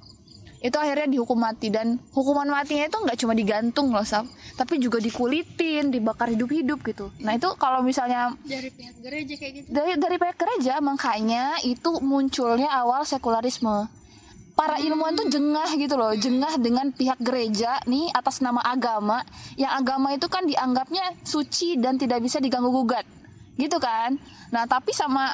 itu 0.61 0.77
akhirnya 0.77 1.09
dihukum 1.09 1.41
mati. 1.41 1.73
Dan 1.73 1.99
hukuman 2.15 2.47
matinya 2.47 2.87
itu 2.87 2.99
nggak 3.01 3.19
cuma 3.19 3.33
digantung 3.35 3.91
loh 3.91 4.07
Sam 4.07 4.29
tapi 4.61 4.77
juga 4.77 5.01
dikulitin 5.01 5.89
dibakar 5.89 6.29
hidup-hidup 6.37 6.85
gitu. 6.85 7.09
Nah 7.25 7.33
itu 7.33 7.49
kalau 7.57 7.81
misalnya 7.81 8.37
dari 8.45 8.69
pihak 8.69 9.01
gereja 9.01 9.35
kayak 9.41 9.53
gitu? 9.57 9.67
Dari 9.73 9.97
dari 9.97 10.17
pihak 10.21 10.37
gereja 10.37 10.85
makanya 10.85 11.57
itu 11.65 11.97
munculnya 12.05 12.69
awal 12.69 13.09
sekularisme 13.09 13.89
para 14.61 14.77
ilmuwan 14.77 15.17
tuh 15.17 15.33
jengah 15.33 15.73
gitu 15.81 15.97
loh, 15.97 16.13
jengah 16.13 16.61
dengan 16.61 16.93
pihak 16.93 17.17
gereja 17.25 17.81
nih 17.89 18.13
atas 18.13 18.45
nama 18.45 18.61
agama. 18.61 19.25
Yang 19.57 19.73
agama 19.73 20.09
itu 20.13 20.29
kan 20.29 20.45
dianggapnya 20.45 21.17
suci 21.25 21.81
dan 21.81 21.97
tidak 21.97 22.21
bisa 22.21 22.45
diganggu 22.45 22.69
gugat. 22.69 23.09
Gitu 23.57 23.81
kan? 23.81 24.21
Nah, 24.53 24.69
tapi 24.69 24.93
sama 24.93 25.33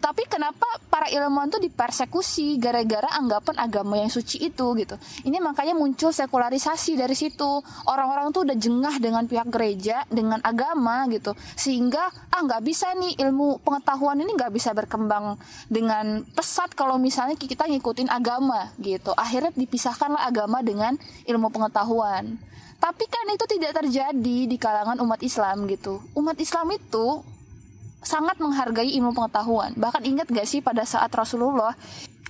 tapi 0.00 0.24
kenapa 0.24 0.64
para 0.88 1.12
ilmuwan 1.12 1.52
tuh 1.52 1.60
dipersekusi 1.60 2.56
gara-gara 2.56 3.12
anggapan 3.20 3.60
agama 3.60 4.00
yang 4.00 4.08
suci 4.08 4.40
itu 4.40 4.72
gitu? 4.80 4.96
Ini 5.28 5.44
makanya 5.44 5.76
muncul 5.76 6.08
sekularisasi 6.08 6.96
dari 6.96 7.12
situ. 7.12 7.60
Orang-orang 7.84 8.32
tuh 8.32 8.48
udah 8.48 8.56
jengah 8.56 8.96
dengan 8.96 9.28
pihak 9.28 9.52
gereja 9.52 10.08
dengan 10.08 10.40
agama 10.40 11.04
gitu. 11.12 11.36
Sehingga 11.52 12.08
ah 12.32 12.40
nggak 12.40 12.64
bisa 12.64 12.96
nih 12.96 13.20
ilmu 13.28 13.60
pengetahuan 13.60 14.24
ini 14.24 14.32
nggak 14.32 14.56
bisa 14.56 14.72
berkembang 14.72 15.36
dengan 15.68 16.24
pesat 16.32 16.72
kalau 16.72 16.96
misalnya 16.96 17.36
kita 17.36 17.68
ngikutin 17.68 18.08
agama 18.08 18.72
gitu. 18.80 19.12
Akhirnya 19.12 19.52
dipisahkanlah 19.52 20.24
agama 20.24 20.64
dengan 20.64 20.96
ilmu 21.28 21.52
pengetahuan. 21.52 22.40
Tapi 22.80 23.04
kan 23.04 23.28
itu 23.28 23.44
tidak 23.44 23.84
terjadi 23.84 24.38
di 24.48 24.56
kalangan 24.56 24.96
umat 25.04 25.20
Islam 25.20 25.68
gitu. 25.68 26.00
Umat 26.16 26.40
Islam 26.40 26.72
itu 26.72 27.20
sangat 28.00 28.40
menghargai 28.40 28.90
ilmu 28.96 29.12
pengetahuan. 29.12 29.76
Bahkan 29.76 30.02
ingat 30.08 30.26
gak 30.32 30.48
sih 30.48 30.64
pada 30.64 30.84
saat 30.88 31.12
Rasulullah 31.12 31.76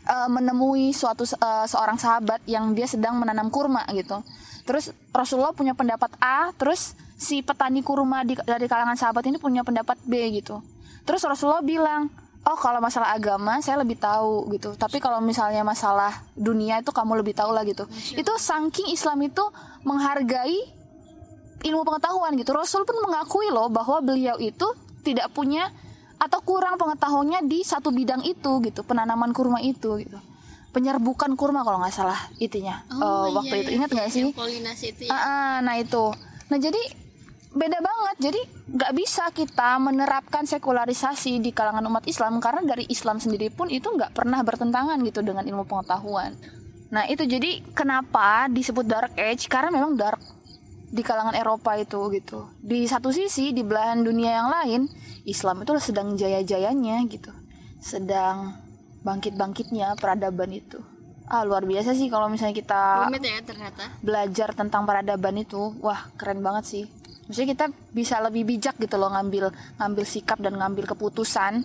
uh, 0.06 0.28
menemui 0.30 0.90
suatu 0.90 1.22
uh, 1.38 1.66
seorang 1.66 1.98
sahabat 1.98 2.42
yang 2.50 2.74
dia 2.74 2.90
sedang 2.90 3.18
menanam 3.18 3.48
kurma 3.48 3.86
gitu. 3.94 4.22
Terus 4.66 4.94
Rasulullah 5.10 5.54
punya 5.54 5.74
pendapat 5.74 6.14
A, 6.22 6.54
terus 6.54 6.94
si 7.18 7.42
petani 7.42 7.82
kurma 7.82 8.22
di, 8.22 8.38
dari 8.38 8.66
kalangan 8.70 8.96
sahabat 8.96 9.26
ini 9.26 9.36
punya 9.36 9.66
pendapat 9.66 9.98
B 10.06 10.40
gitu. 10.42 10.62
Terus 11.02 11.22
Rasulullah 11.26 11.64
bilang, 11.64 12.06
"Oh, 12.46 12.58
kalau 12.58 12.78
masalah 12.78 13.16
agama 13.16 13.58
saya 13.64 13.80
lebih 13.82 13.98
tahu 13.98 14.46
gitu. 14.54 14.76
Tapi 14.78 15.02
kalau 15.02 15.18
misalnya 15.18 15.64
masalah 15.66 16.22
dunia 16.38 16.80
itu 16.80 16.92
kamu 16.94 17.18
lebih 17.18 17.34
tahu 17.34 17.50
lah 17.50 17.66
gitu." 17.66 17.88
Itu 18.14 18.30
saking 18.36 18.94
Islam 18.94 19.26
itu 19.26 19.42
menghargai 19.82 20.60
ilmu 21.60 21.82
pengetahuan 21.84 22.36
gitu. 22.40 22.54
Rasul 22.56 22.88
pun 22.88 22.96
mengakui 23.04 23.48
loh 23.52 23.68
bahwa 23.68 24.00
beliau 24.00 24.38
itu 24.40 24.68
tidak 25.00 25.32
punya 25.32 25.72
atau 26.20 26.44
kurang 26.44 26.76
pengetahuannya 26.76 27.48
di 27.48 27.64
satu 27.64 27.88
bidang 27.88 28.20
itu 28.28 28.60
gitu 28.60 28.84
penanaman 28.84 29.32
kurma 29.32 29.58
itu 29.64 29.96
gitu. 30.00 30.20
Penyerbukan 30.70 31.34
kurma 31.34 31.66
kalau 31.66 31.82
nggak 31.82 31.90
salah 31.90 32.30
itunya 32.38 32.86
Oh, 32.94 33.02
uh, 33.02 33.26
iya, 33.26 33.34
waktu 33.34 33.54
iya, 33.58 33.62
itu 33.64 33.70
ingat 33.74 33.90
nggak 33.90 34.06
yang 34.06 34.14
sih 34.14 34.22
polinasi 34.36 34.86
itu 34.94 35.02
ya. 35.08 35.10
Ah, 35.10 35.18
ah, 35.18 35.52
nah 35.64 35.74
itu. 35.80 36.14
Nah 36.52 36.58
jadi 36.60 36.82
beda 37.50 37.78
banget. 37.82 38.16
Jadi 38.30 38.40
nggak 38.70 38.92
bisa 38.94 39.24
kita 39.34 39.80
menerapkan 39.82 40.46
sekularisasi 40.46 41.42
di 41.42 41.50
kalangan 41.50 41.82
umat 41.90 42.06
Islam 42.06 42.38
karena 42.38 42.62
dari 42.62 42.86
Islam 42.86 43.18
sendiri 43.18 43.50
pun 43.50 43.66
itu 43.66 43.90
nggak 43.90 44.14
pernah 44.14 44.38
bertentangan 44.46 45.00
gitu 45.02 45.26
dengan 45.26 45.42
ilmu 45.42 45.66
pengetahuan. 45.66 46.38
Nah 46.90 47.06
itu 47.06 47.26
jadi 47.26 47.62
kenapa 47.74 48.46
disebut 48.50 48.86
dark 48.86 49.14
age? 49.18 49.50
Karena 49.50 49.74
memang 49.74 49.98
dark 49.98 50.22
di 50.90 51.02
kalangan 51.06 51.38
Eropa 51.38 51.78
itu 51.78 52.10
gitu. 52.10 52.50
Di 52.58 52.84
satu 52.90 53.14
sisi 53.14 53.54
di 53.54 53.62
belahan 53.62 54.02
dunia 54.02 54.42
yang 54.42 54.48
lain 54.50 54.80
Islam 55.22 55.62
itu 55.62 55.72
sedang 55.78 56.18
jaya-jayanya 56.18 57.06
gitu. 57.06 57.30
Sedang 57.78 58.58
bangkit-bangkitnya 59.06 59.94
peradaban 59.96 60.50
itu. 60.50 60.82
Ah 61.30 61.46
luar 61.46 61.62
biasa 61.62 61.94
sih 61.94 62.10
kalau 62.10 62.26
misalnya 62.26 62.58
kita 62.58 63.06
rumit 63.06 63.22
ya 63.22 63.38
ternyata 63.46 63.86
belajar 64.02 64.50
tentang 64.50 64.82
peradaban 64.82 65.38
itu. 65.38 65.78
Wah, 65.78 66.10
keren 66.18 66.42
banget 66.42 66.64
sih. 66.66 66.84
Maksudnya 67.30 67.48
kita 67.54 67.66
bisa 67.94 68.18
lebih 68.18 68.42
bijak 68.42 68.74
gitu 68.82 68.98
loh 68.98 69.14
ngambil 69.14 69.54
ngambil 69.78 70.04
sikap 70.04 70.42
dan 70.42 70.58
ngambil 70.58 70.90
keputusan 70.90 71.62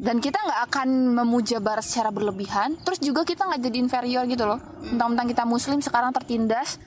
dan 0.00 0.16
kita 0.16 0.40
nggak 0.40 0.60
akan 0.72 0.88
memuja 1.12 1.60
barat 1.60 1.84
secara 1.84 2.08
berlebihan 2.08 2.72
terus 2.80 2.96
juga 3.04 3.20
kita 3.20 3.44
nggak 3.44 3.60
jadi 3.68 3.76
inferior 3.76 4.24
gitu 4.24 4.48
loh 4.48 4.56
tentang-tentang 4.80 5.28
kita 5.28 5.44
muslim 5.44 5.84
sekarang 5.84 6.16
tertindas 6.16 6.80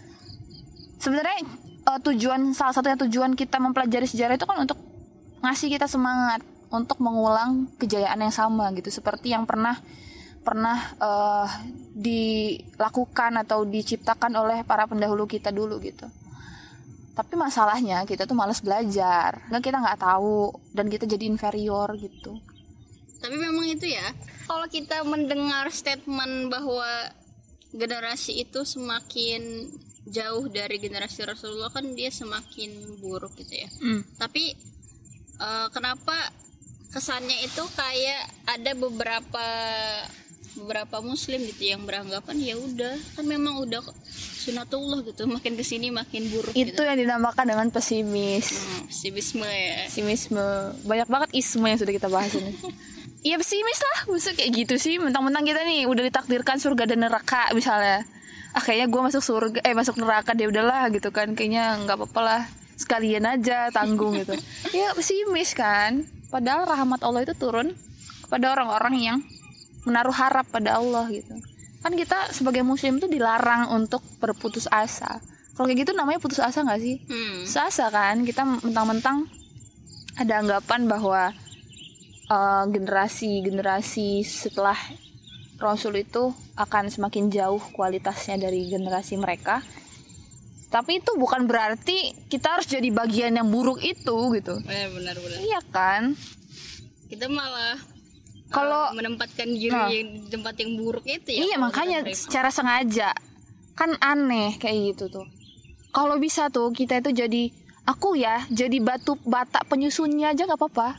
sebenarnya 1.03 1.43
uh, 1.83 1.99
tujuan 1.99 2.55
salah 2.55 2.71
satunya 2.71 2.95
tujuan 3.03 3.35
kita 3.35 3.59
mempelajari 3.59 4.07
sejarah 4.07 4.39
itu 4.39 4.47
kan 4.47 4.63
untuk 4.63 4.79
ngasih 5.43 5.67
kita 5.67 5.91
semangat 5.91 6.39
untuk 6.71 7.03
mengulang 7.03 7.67
kejayaan 7.75 8.23
yang 8.23 8.31
sama 8.31 8.71
gitu. 8.79 8.87
Seperti 8.87 9.35
yang 9.35 9.43
pernah 9.43 9.75
pernah 10.43 10.95
uh, 10.99 11.47
dilakukan 11.95 13.43
atau 13.43 13.67
diciptakan 13.67 14.31
oleh 14.39 14.63
para 14.63 14.87
pendahulu 14.87 15.27
kita 15.27 15.51
dulu 15.51 15.83
gitu. 15.83 16.07
Tapi 17.13 17.33
masalahnya 17.37 18.07
kita 18.07 18.25
tuh 18.25 18.33
males 18.33 18.63
belajar. 18.63 19.43
Nggak 19.51 19.63
kita 19.69 19.77
nggak 19.83 20.01
tahu 20.01 20.55
dan 20.71 20.87
kita 20.87 21.05
jadi 21.05 21.27
inferior 21.27 21.93
gitu. 21.99 22.39
Tapi 23.21 23.35
memang 23.39 23.67
itu 23.69 23.87
ya 23.87 24.03
kalau 24.47 24.67
kita 24.67 25.03
mendengar 25.07 25.71
statement 25.71 26.51
bahwa 26.51 27.13
generasi 27.71 28.43
itu 28.43 28.67
semakin 28.67 29.71
jauh 30.03 30.45
dari 30.51 30.79
generasi 30.79 31.23
Rasulullah 31.23 31.71
kan 31.71 31.87
dia 31.95 32.11
semakin 32.11 32.99
buruk 32.99 33.35
gitu 33.39 33.53
ya. 33.55 33.69
Tapi 34.19 34.53
eh, 35.39 35.67
kenapa 35.71 36.15
kesannya 36.93 37.41
itu 37.41 37.63
kayak 37.73 38.21
ada 38.45 38.71
beberapa 38.77 39.47
beberapa 40.53 41.01
muslim 41.01 41.41
gitu 41.49 41.73
yang 41.73 41.81
beranggapan 41.81 42.37
ya 42.37 42.53
udah 42.53 42.93
kan 43.17 43.25
memang 43.25 43.57
udah 43.65 43.81
sunatullah 44.37 45.01
gitu 45.01 45.25
makin 45.25 45.57
ke 45.57 45.65
sini 45.65 45.89
makin 45.89 46.29
buruk 46.29 46.53
itu 46.53 46.69
gitu. 46.69 46.81
yang 46.85 46.99
dinamakan 46.99 47.45
dengan 47.49 47.67
pesimis. 47.73 48.53
Hmm, 48.53 48.85
pesimisme 48.85 49.47
ya. 49.47 49.89
Pesimisme. 49.89 50.45
Banyak 50.85 51.09
banget 51.09 51.29
isme 51.33 51.65
yang 51.65 51.79
sudah 51.81 51.93
kita 51.95 52.07
bahas 52.11 52.33
ini. 52.37 52.53
Iya 53.25 53.35
pesimis 53.41 53.79
lah, 53.81 53.99
maksudnya 54.13 54.35
kayak 54.43 54.51
gitu 54.53 54.75
sih. 54.77 55.01
Mentang-mentang 55.01 55.47
kita 55.47 55.65
nih 55.65 55.89
udah 55.89 56.03
ditakdirkan 56.05 56.61
surga 56.61 56.83
dan 56.85 57.07
neraka 57.07 57.49
misalnya. 57.57 58.05
Ah 58.53 58.61
kayaknya 58.61 58.87
gue 58.89 59.01
masuk 59.01 59.23
surga, 59.25 59.59
eh 59.65 59.73
masuk 59.73 59.97
neraka 59.97 60.37
deh 60.37 60.45
udahlah 60.45 60.89
gitu 60.93 61.09
kan. 61.09 61.33
Kayaknya 61.33 61.83
nggak 61.85 61.97
apa-apa 61.97 62.21
lah, 62.21 62.41
sekalian 62.77 63.25
aja 63.25 63.73
tanggung 63.73 64.17
gitu. 64.21 64.37
Iya 64.73 64.93
pesimis 64.97 65.57
kan. 65.57 66.05
Padahal 66.29 66.65
rahmat 66.65 67.01
Allah 67.01 67.25
itu 67.25 67.33
turun 67.37 67.73
kepada 68.25 68.53
orang-orang 68.57 68.95
yang 68.97 69.17
menaruh 69.85 70.13
harap 70.13 70.49
pada 70.49 70.77
Allah 70.77 71.09
gitu. 71.09 71.33
Kan 71.83 71.93
kita 71.99 72.31
sebagai 72.31 72.63
muslim 72.63 72.97
tuh 72.97 73.11
dilarang 73.11 73.73
untuk 73.73 74.01
berputus 74.17 74.69
asa. 74.71 75.19
Kalau 75.53 75.69
kayak 75.69 75.85
gitu 75.85 75.91
namanya 75.93 76.17
putus 76.17 76.41
asa 76.41 76.65
nggak 76.65 76.81
sih? 76.81 76.97
hmm. 77.05 77.45
Asa 77.45 77.93
kan 77.93 78.25
kita 78.25 78.41
mentang-mentang 78.41 79.29
ada 80.17 80.41
anggapan 80.41 80.89
bahwa 80.89 81.29
eh, 82.29 82.63
generasi-generasi 82.73 84.25
setelah 84.25 84.77
Rasul 85.63 85.95
itu 85.97 86.29
akan 86.53 86.87
semakin 86.87 87.27
jauh 87.27 87.63
kualitasnya 87.71 88.35
dari 88.37 88.67
generasi 88.67 89.15
mereka. 89.15 89.63
Tapi 90.67 90.99
itu 90.99 91.13
bukan 91.15 91.45
berarti 91.45 92.11
kita 92.27 92.57
harus 92.57 92.65
jadi 92.65 92.89
bagian 92.89 93.31
yang 93.31 93.47
buruk 93.47 93.79
itu 93.79 94.17
gitu. 94.33 94.57
Eh, 94.63 94.89
benar 94.89 95.15
benar 95.15 95.37
Iya 95.39 95.61
kan? 95.65 96.17
kita 97.05 97.29
malah 97.29 97.77
Kalau- 98.49 98.89
eh, 98.89 98.95
menempatkan 98.95 99.45
diri 99.47 99.69
Nah. 99.69 99.85
yang 99.87 100.09
di 100.17 100.27
tempat 100.27 100.57
yang 100.57 100.71
buruk 100.75 101.05
itu 101.05 101.29
ya 101.29 101.45
iya 101.45 101.55
makanya 101.57 102.01
secara 102.09 102.49
sengaja 102.49 103.13
kan 103.73 103.93
aneh 103.99 104.57
kayak 104.57 104.93
gitu 104.93 105.09
tuh. 105.11 105.25
Kalau 105.89 106.17
bisa 106.17 106.49
tuh 106.49 106.69
kita 106.69 106.97
itu 106.97 107.13
jadi 107.15 107.53
aku 107.83 108.13
ya 108.13 108.49
jadi 108.49 108.77
batu 108.77 109.13
bata 109.21 109.61
penyusunnya 109.63 110.33
aja 110.33 110.43
nggak 110.43 110.57
apa-apa. 110.57 110.97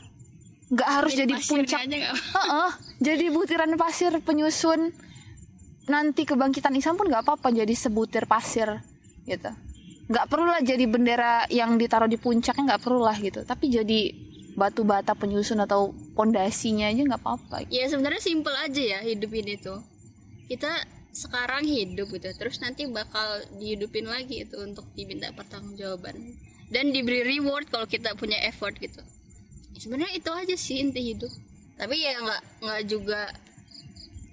Nggak 0.74 0.90
harus 0.90 1.12
jadi 1.14 1.34
pasirnya 1.38 1.62
puncak. 1.62 1.80
aja 1.86 1.94
nggak? 2.02 2.14
Heeh, 2.36 2.70
jadi 2.98 3.24
butiran 3.30 3.72
pasir 3.78 4.12
penyusun 4.18 4.90
nanti 5.86 6.26
kebangkitan 6.26 6.74
Islam 6.74 6.98
pun 6.98 7.06
nggak 7.06 7.22
apa-apa 7.22 7.54
jadi 7.54 7.74
sebutir 7.78 8.26
pasir 8.26 8.82
gitu. 9.22 9.50
Nggak 10.10 10.26
perlu 10.26 10.50
lah 10.50 10.60
jadi 10.60 10.84
bendera 10.90 11.46
yang 11.48 11.78
ditaruh 11.78 12.10
di 12.10 12.18
puncaknya 12.18 12.74
nggak 12.74 12.82
perlu 12.82 13.06
lah 13.06 13.14
gitu. 13.22 13.46
Tapi 13.46 13.70
jadi 13.70 14.00
batu 14.58 14.82
bata 14.82 15.14
penyusun 15.14 15.62
atau 15.62 15.94
pondasinya 16.18 16.90
aja 16.90 17.02
nggak 17.06 17.22
apa-apa. 17.22 17.70
Ya 17.70 17.86
sebenarnya 17.86 18.20
simpel 18.20 18.54
aja 18.58 18.82
ya 18.82 18.98
hidup 19.06 19.30
ini 19.30 19.54
tuh 19.62 19.78
kita 20.50 20.90
sekarang 21.14 21.62
hidup 21.62 22.10
gitu. 22.10 22.34
Terus 22.34 22.58
nanti 22.58 22.90
bakal 22.90 23.46
dihidupin 23.62 24.10
lagi 24.10 24.42
itu 24.42 24.58
untuk 24.58 24.90
diminta 24.98 25.30
pertanggungjawaban. 25.30 26.18
Dan 26.66 26.90
diberi 26.90 27.22
reward 27.22 27.70
kalau 27.70 27.86
kita 27.86 28.18
punya 28.18 28.40
effort 28.42 28.74
gitu 28.82 28.98
sebenarnya 29.84 30.16
itu 30.16 30.30
aja 30.32 30.56
sih 30.56 30.80
inti 30.80 31.12
hidup. 31.12 31.28
Tapi 31.76 32.00
ya 32.00 32.16
nggak 32.16 32.42
nggak 32.64 32.82
juga 32.88 33.28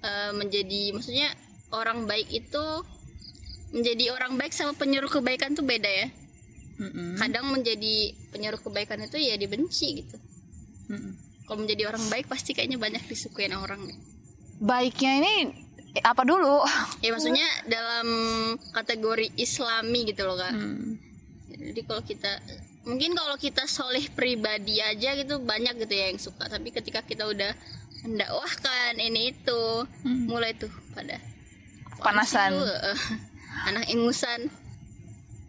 eh, 0.00 0.32
menjadi 0.32 0.96
maksudnya 0.96 1.28
orang 1.76 2.08
baik 2.08 2.32
itu 2.32 2.64
menjadi 3.72 4.16
orang 4.16 4.40
baik 4.40 4.52
sama 4.56 4.72
penyuruh 4.72 5.12
kebaikan 5.12 5.52
tuh 5.52 5.68
beda 5.68 5.88
ya. 5.88 6.08
Mm-mm. 6.72 7.20
kadang 7.20 7.52
menjadi 7.52 8.16
penyuruh 8.32 8.58
kebaikan 8.58 9.04
itu 9.04 9.20
ya 9.20 9.36
dibenci 9.36 10.02
gitu. 10.02 10.16
Kalau 11.44 11.58
menjadi 11.62 11.84
orang 11.92 12.00
baik 12.08 12.32
pasti 12.32 12.56
kayaknya 12.56 12.80
banyak 12.80 13.04
disukain 13.06 13.52
orang 13.52 13.92
baiknya 14.62 15.12
ini 15.18 15.34
eh, 15.98 16.04
apa 16.06 16.22
dulu? 16.22 16.62
Ya 17.02 17.10
maksudnya 17.12 17.44
dalam 17.66 18.08
kategori 18.72 19.34
islami 19.36 20.06
gitu 20.08 20.22
loh 20.24 20.38
kak. 20.38 20.54
Hmm. 20.54 20.96
jadi 21.52 21.80
kalau 21.84 22.02
kita 22.02 22.32
mungkin 22.82 23.14
kalau 23.14 23.36
kita 23.36 23.64
soleh 23.64 24.10
pribadi 24.10 24.78
aja 24.78 25.14
gitu 25.14 25.38
banyak 25.38 25.78
gitu 25.78 25.92
ya 25.92 26.06
yang 26.08 26.18
suka. 26.18 26.46
Tapi 26.46 26.70
ketika 26.70 27.00
kita 27.00 27.24
udah 27.24 27.52
mendakwahkan 28.02 28.98
ini 28.98 29.30
itu 29.30 29.62
Hmm. 30.02 30.26
mulai 30.26 30.52
tuh 30.52 30.70
pada 30.90 31.22
panasan 31.98 32.58
lu? 32.58 32.66
Eh, 32.66 32.98
anak 33.68 33.86
ingusan. 33.86 34.50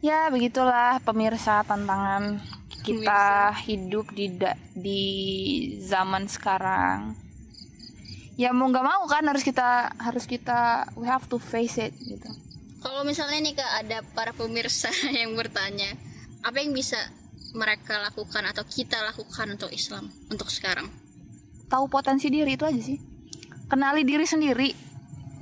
Ya 0.03 0.27
begitulah 0.27 0.99
pemirsa 0.99 1.63
tantangan 1.63 2.43
kita 2.83 3.55
hidup 3.63 4.11
di 4.11 4.27
da- 4.29 4.59
di 4.75 5.03
zaman 5.79 6.27
sekarang. 6.27 7.15
Ya 8.35 8.51
mau 8.51 8.67
nggak 8.67 8.83
mau 8.83 9.05
kan 9.05 9.23
harus 9.23 9.41
kita 9.41 9.93
harus 9.95 10.25
kita 10.25 10.89
we 10.93 11.07
have 11.07 11.23
to 11.25 11.37
face 11.37 11.79
it 11.79 11.95
gitu. 11.97 12.27
Kalau 12.83 13.07
misalnya 13.07 13.39
nih 13.39 13.55
kak 13.55 13.71
ada 13.81 13.97
para 14.11 14.35
pemirsa 14.35 14.91
yang 15.19 15.33
bertanya 15.33 15.95
apa 16.43 16.59
yang 16.59 16.75
bisa 16.75 16.99
mereka 17.53 18.01
lakukan 18.01 18.43
atau 18.49 18.65
kita 18.65 18.97
lakukan 19.13 19.53
untuk 19.53 19.69
Islam 19.69 20.09
untuk 20.27 20.49
sekarang? 20.49 20.89
Tahu 21.69 21.85
potensi 21.87 22.27
diri 22.33 22.57
itu 22.57 22.65
aja 22.65 22.81
sih. 22.81 22.97
Kenali 23.69 24.01
diri 24.01 24.25
sendiri. 24.25 24.69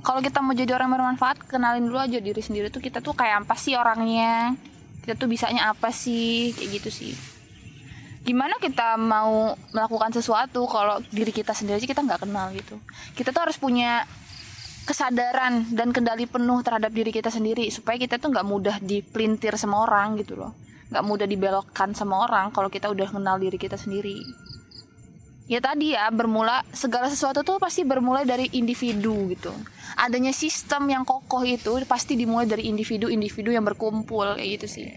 Kalau 0.02 0.20
kita 0.20 0.42
mau 0.44 0.52
jadi 0.52 0.76
orang 0.76 0.92
bermanfaat 0.92 1.46
kenalin 1.46 1.88
dulu 1.88 1.98
aja 2.00 2.18
diri 2.18 2.42
sendiri 2.42 2.68
tuh 2.68 2.82
kita 2.82 3.00
tuh 3.00 3.16
kayak 3.16 3.48
apa 3.48 3.54
sih 3.56 3.74
orangnya? 3.74 4.56
Kita 5.02 5.16
tuh 5.16 5.28
bisanya 5.30 5.72
apa 5.72 5.88
sih? 5.94 6.52
Kayak 6.52 6.68
gitu 6.80 6.90
sih. 6.92 7.12
Gimana 8.22 8.54
kita 8.62 8.94
mau 9.00 9.56
melakukan 9.74 10.14
sesuatu 10.14 10.62
kalau 10.70 11.02
diri 11.10 11.34
kita 11.34 11.54
sendiri 11.54 11.82
aja 11.82 11.88
kita 11.88 12.02
nggak 12.06 12.22
kenal 12.28 12.50
gitu? 12.54 12.78
Kita 13.18 13.34
tuh 13.34 13.42
harus 13.46 13.58
punya 13.58 14.06
kesadaran 14.82 15.70
dan 15.70 15.94
kendali 15.94 16.26
penuh 16.26 16.58
terhadap 16.66 16.90
diri 16.90 17.14
kita 17.14 17.30
sendiri 17.30 17.70
supaya 17.70 17.94
kita 17.98 18.18
tuh 18.18 18.34
nggak 18.34 18.46
mudah 18.46 18.76
dipelintir 18.82 19.54
sama 19.54 19.86
orang 19.86 20.18
gitu 20.18 20.34
loh 20.34 20.58
nggak 20.92 21.04
mudah 21.08 21.24
dibelokkan 21.24 21.96
sama 21.96 22.28
orang 22.28 22.52
kalau 22.52 22.68
kita 22.68 22.92
udah 22.92 23.08
kenal 23.08 23.40
diri 23.40 23.56
kita 23.56 23.80
sendiri. 23.80 24.20
Ya 25.50 25.58
tadi 25.58 25.92
ya 25.92 26.06
bermula 26.14 26.62
segala 26.70 27.10
sesuatu 27.10 27.42
tuh 27.42 27.58
pasti 27.58 27.82
bermulai 27.82 28.22
dari 28.22 28.46
individu 28.54 29.26
gitu. 29.32 29.50
Adanya 29.98 30.32
sistem 30.32 30.88
yang 30.88 31.04
kokoh 31.04 31.44
itu 31.44 31.76
pasti 31.84 32.16
dimulai 32.16 32.48
dari 32.48 32.70
individu-individu 32.70 33.52
yang 33.52 33.66
berkumpul 33.66 34.38
kayak 34.38 34.48
gitu 34.56 34.66
sih. 34.80 34.88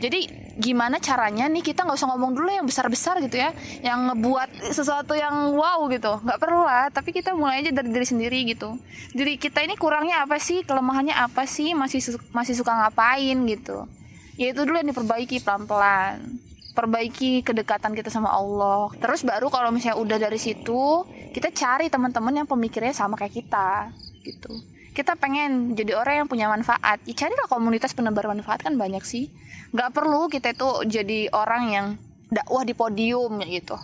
Jadi 0.00 0.26
gimana 0.58 0.98
caranya 0.98 1.46
nih 1.46 1.62
kita 1.62 1.86
nggak 1.86 1.94
usah 1.94 2.10
ngomong 2.10 2.32
dulu 2.32 2.50
yang 2.50 2.66
besar-besar 2.66 3.20
gitu 3.22 3.38
ya. 3.38 3.54
Yang 3.84 3.98
ngebuat 4.10 4.48
sesuatu 4.72 5.14
yang 5.14 5.52
wow 5.54 5.84
gitu. 5.92 6.18
Nggak 6.24 6.38
perlu 6.40 6.62
lah 6.64 6.88
tapi 6.90 7.12
kita 7.12 7.36
mulai 7.36 7.62
aja 7.62 7.70
dari 7.70 7.92
diri 7.92 8.06
sendiri 8.08 8.38
gitu. 8.48 8.80
Diri 9.12 9.36
kita 9.36 9.62
ini 9.62 9.76
kurangnya 9.76 10.24
apa 10.24 10.40
sih? 10.40 10.64
Kelemahannya 10.64 11.14
apa 11.14 11.44
sih? 11.44 11.76
Masih 11.76 12.00
su- 12.02 12.24
masih 12.32 12.56
suka 12.56 12.72
ngapain 12.72 13.36
gitu 13.46 13.84
ya 14.40 14.56
itu 14.56 14.64
dulu 14.64 14.80
yang 14.80 14.88
diperbaiki 14.88 15.44
pelan-pelan. 15.44 16.40
Perbaiki 16.72 17.44
kedekatan 17.44 17.92
kita 17.92 18.08
sama 18.08 18.32
Allah. 18.32 18.88
Terus 18.96 19.20
baru 19.20 19.52
kalau 19.52 19.68
misalnya 19.68 20.00
udah 20.00 20.16
dari 20.16 20.40
situ 20.40 21.04
kita 21.36 21.52
cari 21.52 21.92
teman-teman 21.92 22.40
yang 22.40 22.48
pemikirnya 22.48 22.96
sama 22.96 23.20
kayak 23.20 23.36
kita 23.44 23.92
gitu. 24.24 24.48
Kita 24.96 25.12
pengen 25.20 25.76
jadi 25.76 26.00
orang 26.00 26.24
yang 26.24 26.28
punya 26.30 26.48
manfaat. 26.48 27.04
Ya 27.04 27.12
carilah 27.12 27.44
komunitas 27.52 27.92
penebar 27.92 28.32
manfaat 28.32 28.64
kan 28.64 28.80
banyak 28.80 29.04
sih. 29.04 29.28
Nggak 29.76 29.92
perlu 29.92 30.32
kita 30.32 30.56
itu 30.56 30.88
jadi 30.88 31.28
orang 31.36 31.62
yang 31.68 31.86
dakwah 32.32 32.64
di 32.64 32.72
podium 32.72 33.36
gitu 33.44 33.76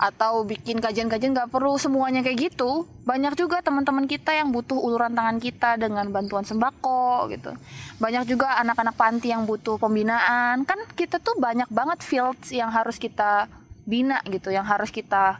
atau 0.00 0.48
bikin 0.48 0.80
kajian-kajian 0.80 1.36
nggak 1.36 1.52
perlu 1.52 1.76
semuanya 1.76 2.24
kayak 2.24 2.48
gitu. 2.48 2.88
Banyak 3.04 3.36
juga 3.36 3.60
teman-teman 3.60 4.08
kita 4.08 4.32
yang 4.32 4.48
butuh 4.48 4.80
uluran 4.80 5.12
tangan 5.12 5.36
kita 5.36 5.76
dengan 5.76 6.08
bantuan 6.08 6.48
sembako 6.48 7.28
gitu. 7.28 7.52
Banyak 8.00 8.24
juga 8.24 8.56
anak-anak 8.64 8.96
panti 8.96 9.28
yang 9.28 9.44
butuh 9.44 9.76
pembinaan. 9.76 10.64
Kan 10.64 10.80
kita 10.96 11.20
tuh 11.20 11.36
banyak 11.36 11.68
banget 11.68 12.00
fields 12.00 12.48
yang 12.48 12.72
harus 12.72 12.96
kita 12.96 13.52
bina 13.84 14.24
gitu 14.24 14.48
yang 14.48 14.64
harus 14.64 14.88
kita 14.88 15.36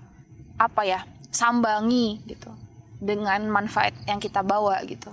apa 0.60 0.82
ya 0.84 1.00
sambangi 1.32 2.20
gitu. 2.28 2.52
Dengan 3.00 3.48
manfaat 3.48 3.96
yang 4.04 4.20
kita 4.20 4.44
bawa 4.44 4.76
gitu 4.84 5.08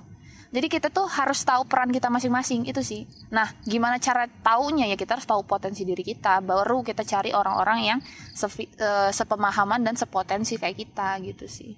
jadi 0.48 0.68
kita 0.72 0.88
tuh 0.88 1.06
harus 1.12 1.44
tahu 1.44 1.68
peran 1.68 1.92
kita 1.92 2.08
masing-masing 2.08 2.64
itu 2.72 2.80
sih. 2.80 3.04
Nah, 3.28 3.52
gimana 3.68 4.00
cara 4.00 4.32
taunya 4.42 4.88
ya 4.88 4.96
kita 4.96 5.20
harus 5.20 5.28
tahu 5.28 5.44
potensi 5.44 5.84
diri 5.84 6.08
kita. 6.08 6.40
Baru 6.40 6.88
kita 6.88 7.04
cari 7.04 7.36
orang-orang 7.36 7.80
yang 7.84 8.00
sefi- 8.32 8.72
eh, 8.80 9.12
sepemahaman 9.12 9.84
dan 9.84 10.00
sepotensi 10.00 10.56
kayak 10.56 10.78
kita 10.78 11.20
gitu 11.24 11.48
sih. 11.48 11.76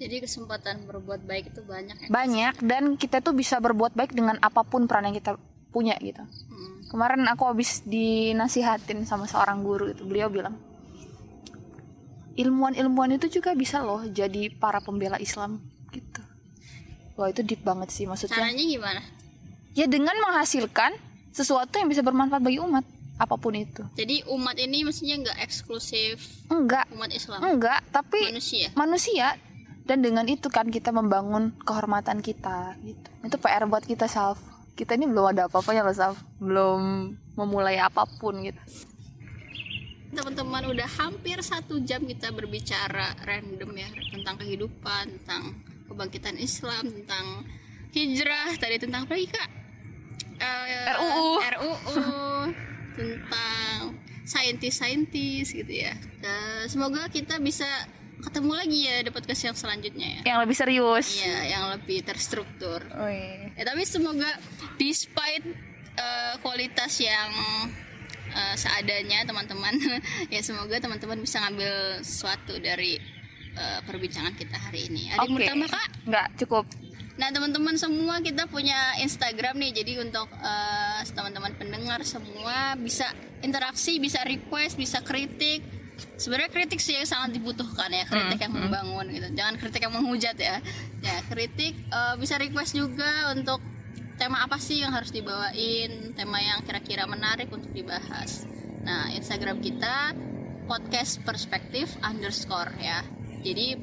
jadi 0.00 0.24
kesempatan 0.24 0.88
berbuat 0.88 1.28
baik 1.28 1.52
itu 1.52 1.60
banyak 1.60 1.92
ya 1.92 2.08
Banyak 2.08 2.64
dan 2.64 2.96
kita 2.96 3.20
tuh 3.20 3.36
bisa 3.36 3.60
berbuat 3.60 3.92
baik 3.92 4.16
dengan 4.16 4.40
apa 4.40 4.64
pun 4.64 4.88
peran 4.88 5.12
yang 5.12 5.16
kita 5.20 5.36
punya 5.68 5.92
gitu. 6.00 6.24
Hmm. 6.24 6.88
Kemarin 6.88 7.28
aku 7.28 7.44
habis 7.44 7.84
dinasihatin 7.84 9.04
sama 9.04 9.28
seorang 9.28 9.60
guru 9.60 9.92
itu. 9.92 10.08
Beliau 10.08 10.32
bilang, 10.32 10.56
ilmuwan-ilmuwan 12.32 13.20
itu 13.20 13.28
juga 13.28 13.52
bisa 13.52 13.84
loh 13.84 14.00
jadi 14.08 14.48
para 14.56 14.80
pembela 14.80 15.20
Islam 15.20 15.60
gitu. 15.92 16.24
Wah 17.20 17.28
itu 17.28 17.44
deep 17.44 17.60
banget 17.60 17.92
sih 17.92 18.08
maksudnya. 18.08 18.40
caranya 18.40 18.64
gimana? 18.64 19.04
Ya 19.76 19.84
dengan 19.84 20.16
menghasilkan 20.24 20.96
sesuatu 21.36 21.76
yang 21.76 21.92
bisa 21.92 22.00
bermanfaat 22.00 22.40
bagi 22.40 22.64
umat 22.64 22.80
apa 23.20 23.36
pun 23.36 23.52
itu. 23.52 23.84
Jadi 23.92 24.24
umat 24.32 24.56
ini 24.56 24.88
mestinya 24.88 25.28
nggak 25.28 25.38
eksklusif 25.44 26.16
enggak. 26.48 26.88
umat 26.96 27.12
Islam? 27.12 27.44
Enggak 27.44 27.84
tapi 27.92 28.32
manusia? 28.32 28.72
manusia. 28.72 29.36
Dan 29.84 30.00
dengan 30.00 30.24
itu 30.24 30.48
kan 30.48 30.72
kita 30.72 30.96
membangun 30.96 31.52
kehormatan 31.60 32.24
kita 32.24 32.80
gitu. 32.80 33.08
Itu 33.20 33.36
PR 33.36 33.68
buat 33.68 33.84
kita 33.84 34.08
Salf 34.08 34.40
kita 34.80 34.96
ini 34.96 35.04
belum 35.12 35.36
ada 35.36 35.44
apa-apanya 35.44 35.84
loh 35.84 35.92
Salf 35.92 36.16
belum 36.40 37.12
memulai 37.36 37.76
apa 37.76 38.08
pun 38.08 38.40
gitu. 38.40 38.56
Teman-teman 40.16 40.72
udah 40.72 40.88
hampir 40.96 41.36
satu 41.44 41.84
jam 41.84 42.00
kita 42.08 42.32
berbicara 42.32 43.12
random 43.28 43.76
ya 43.76 43.92
tentang 44.08 44.40
kehidupan 44.40 45.20
tentang 45.20 45.60
kebangkitan 45.90 46.38
Islam 46.38 46.86
tentang 46.86 47.42
hijrah 47.90 48.54
tadi 48.54 48.78
tentang 48.78 49.10
apa 49.10 49.18
lagi 49.18 49.28
kak? 49.34 49.50
Eh, 50.40 50.94
RUU. 50.94 51.28
RUU 51.42 51.94
tentang 52.98 53.98
saintis-saintis 54.24 55.50
gitu 55.50 55.72
ya. 55.74 55.92
Eh, 56.22 56.64
semoga 56.70 57.10
kita 57.10 57.42
bisa 57.42 57.66
ketemu 58.20 58.52
lagi 58.52 58.78
ya 58.86 58.96
di 59.02 59.10
podcast 59.10 59.42
yang 59.50 59.56
selanjutnya 59.58 60.08
ya. 60.20 60.22
Yang 60.30 60.38
lebih 60.46 60.56
serius. 60.56 61.06
Iya, 61.18 61.38
yang 61.58 61.64
lebih 61.74 61.98
terstruktur. 62.06 62.80
Oh, 62.94 63.10
iya. 63.10 63.50
Ya, 63.58 63.64
tapi 63.66 63.82
semoga 63.82 64.30
despite 64.78 65.44
eh, 65.98 66.34
kualitas 66.44 66.94
yang 67.02 67.30
eh, 68.30 68.54
seadanya 68.54 69.26
teman-teman, 69.26 69.74
ya 70.34 70.40
semoga 70.44 70.78
teman-teman 70.78 71.18
bisa 71.18 71.42
ngambil 71.42 72.04
sesuatu 72.06 72.54
dari 72.62 73.19
eh, 73.56 73.80
perbincangan 73.84 74.34
kita 74.36 74.56
hari 74.56 74.90
ini. 74.90 75.10
Ada 75.14 75.24
yang 75.24 75.32
Oke. 75.32 75.38
bertambah 75.42 75.68
kak? 75.70 75.88
Enggak, 76.06 76.28
cukup. 76.40 76.64
Nah 77.20 77.28
teman-teman 77.28 77.76
semua 77.76 78.16
kita 78.24 78.48
punya 78.48 78.96
Instagram 79.02 79.60
nih, 79.60 79.84
jadi 79.84 79.92
untuk 80.00 80.28
eh, 80.40 81.00
teman-teman 81.12 81.52
pendengar 81.58 82.00
semua 82.06 82.78
bisa 82.80 83.12
interaksi, 83.44 84.00
bisa 84.00 84.24
request, 84.24 84.80
bisa 84.80 85.04
kritik. 85.04 85.60
Sebenarnya 86.16 86.48
kritik 86.48 86.80
sih 86.80 86.96
yang 86.96 87.04
sangat 87.04 87.36
dibutuhkan 87.36 87.92
ya, 87.92 88.08
kritik 88.08 88.40
yang 88.40 88.56
membangun 88.56 89.04
gitu. 89.12 89.28
Jangan 89.36 89.60
kritik 89.60 89.84
yang 89.84 89.92
menghujat 89.92 90.36
ya. 90.40 90.64
Ya 91.04 91.16
kritik 91.28 91.76
eh, 91.76 92.14
bisa 92.16 92.40
request 92.40 92.72
juga 92.72 93.36
untuk 93.36 93.60
tema 94.16 94.44
apa 94.44 94.60
sih 94.60 94.84
yang 94.84 94.92
harus 94.92 95.12
dibawain, 95.12 96.12
tema 96.12 96.40
yang 96.40 96.60
kira-kira 96.64 97.08
menarik 97.08 97.48
untuk 97.48 97.72
dibahas. 97.72 98.44
Nah 98.84 99.12
Instagram 99.12 99.60
kita 99.60 100.16
podcast 100.68 101.20
perspektif 101.24 101.96
underscore 102.00 102.72
ya. 102.80 103.00
Jadi 103.40 103.78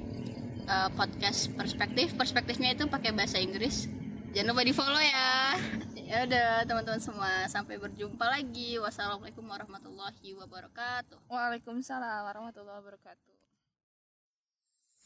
uh, 0.70 0.90
podcast 0.94 1.50
perspektif 1.58 2.14
perspektifnya 2.14 2.78
itu 2.78 2.86
pakai 2.86 3.12
bahasa 3.12 3.42
Inggris. 3.42 3.90
Jangan 4.36 4.54
lupa 4.54 4.64
di 4.64 4.74
follow 4.76 5.02
ya. 5.02 5.58
Ya 6.08 6.24
udah 6.24 6.64
teman-teman 6.64 7.04
semua. 7.04 7.52
Sampai 7.52 7.76
berjumpa 7.76 8.32
lagi. 8.32 8.80
Wassalamualaikum 8.80 9.44
warahmatullahi 9.44 10.40
wabarakatuh. 10.40 11.20
Waalaikumsalam 11.28 12.24
warahmatullahi 12.24 12.80
wabarakatuh. 12.80 13.36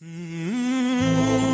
Mm-hmm. 0.05 1.50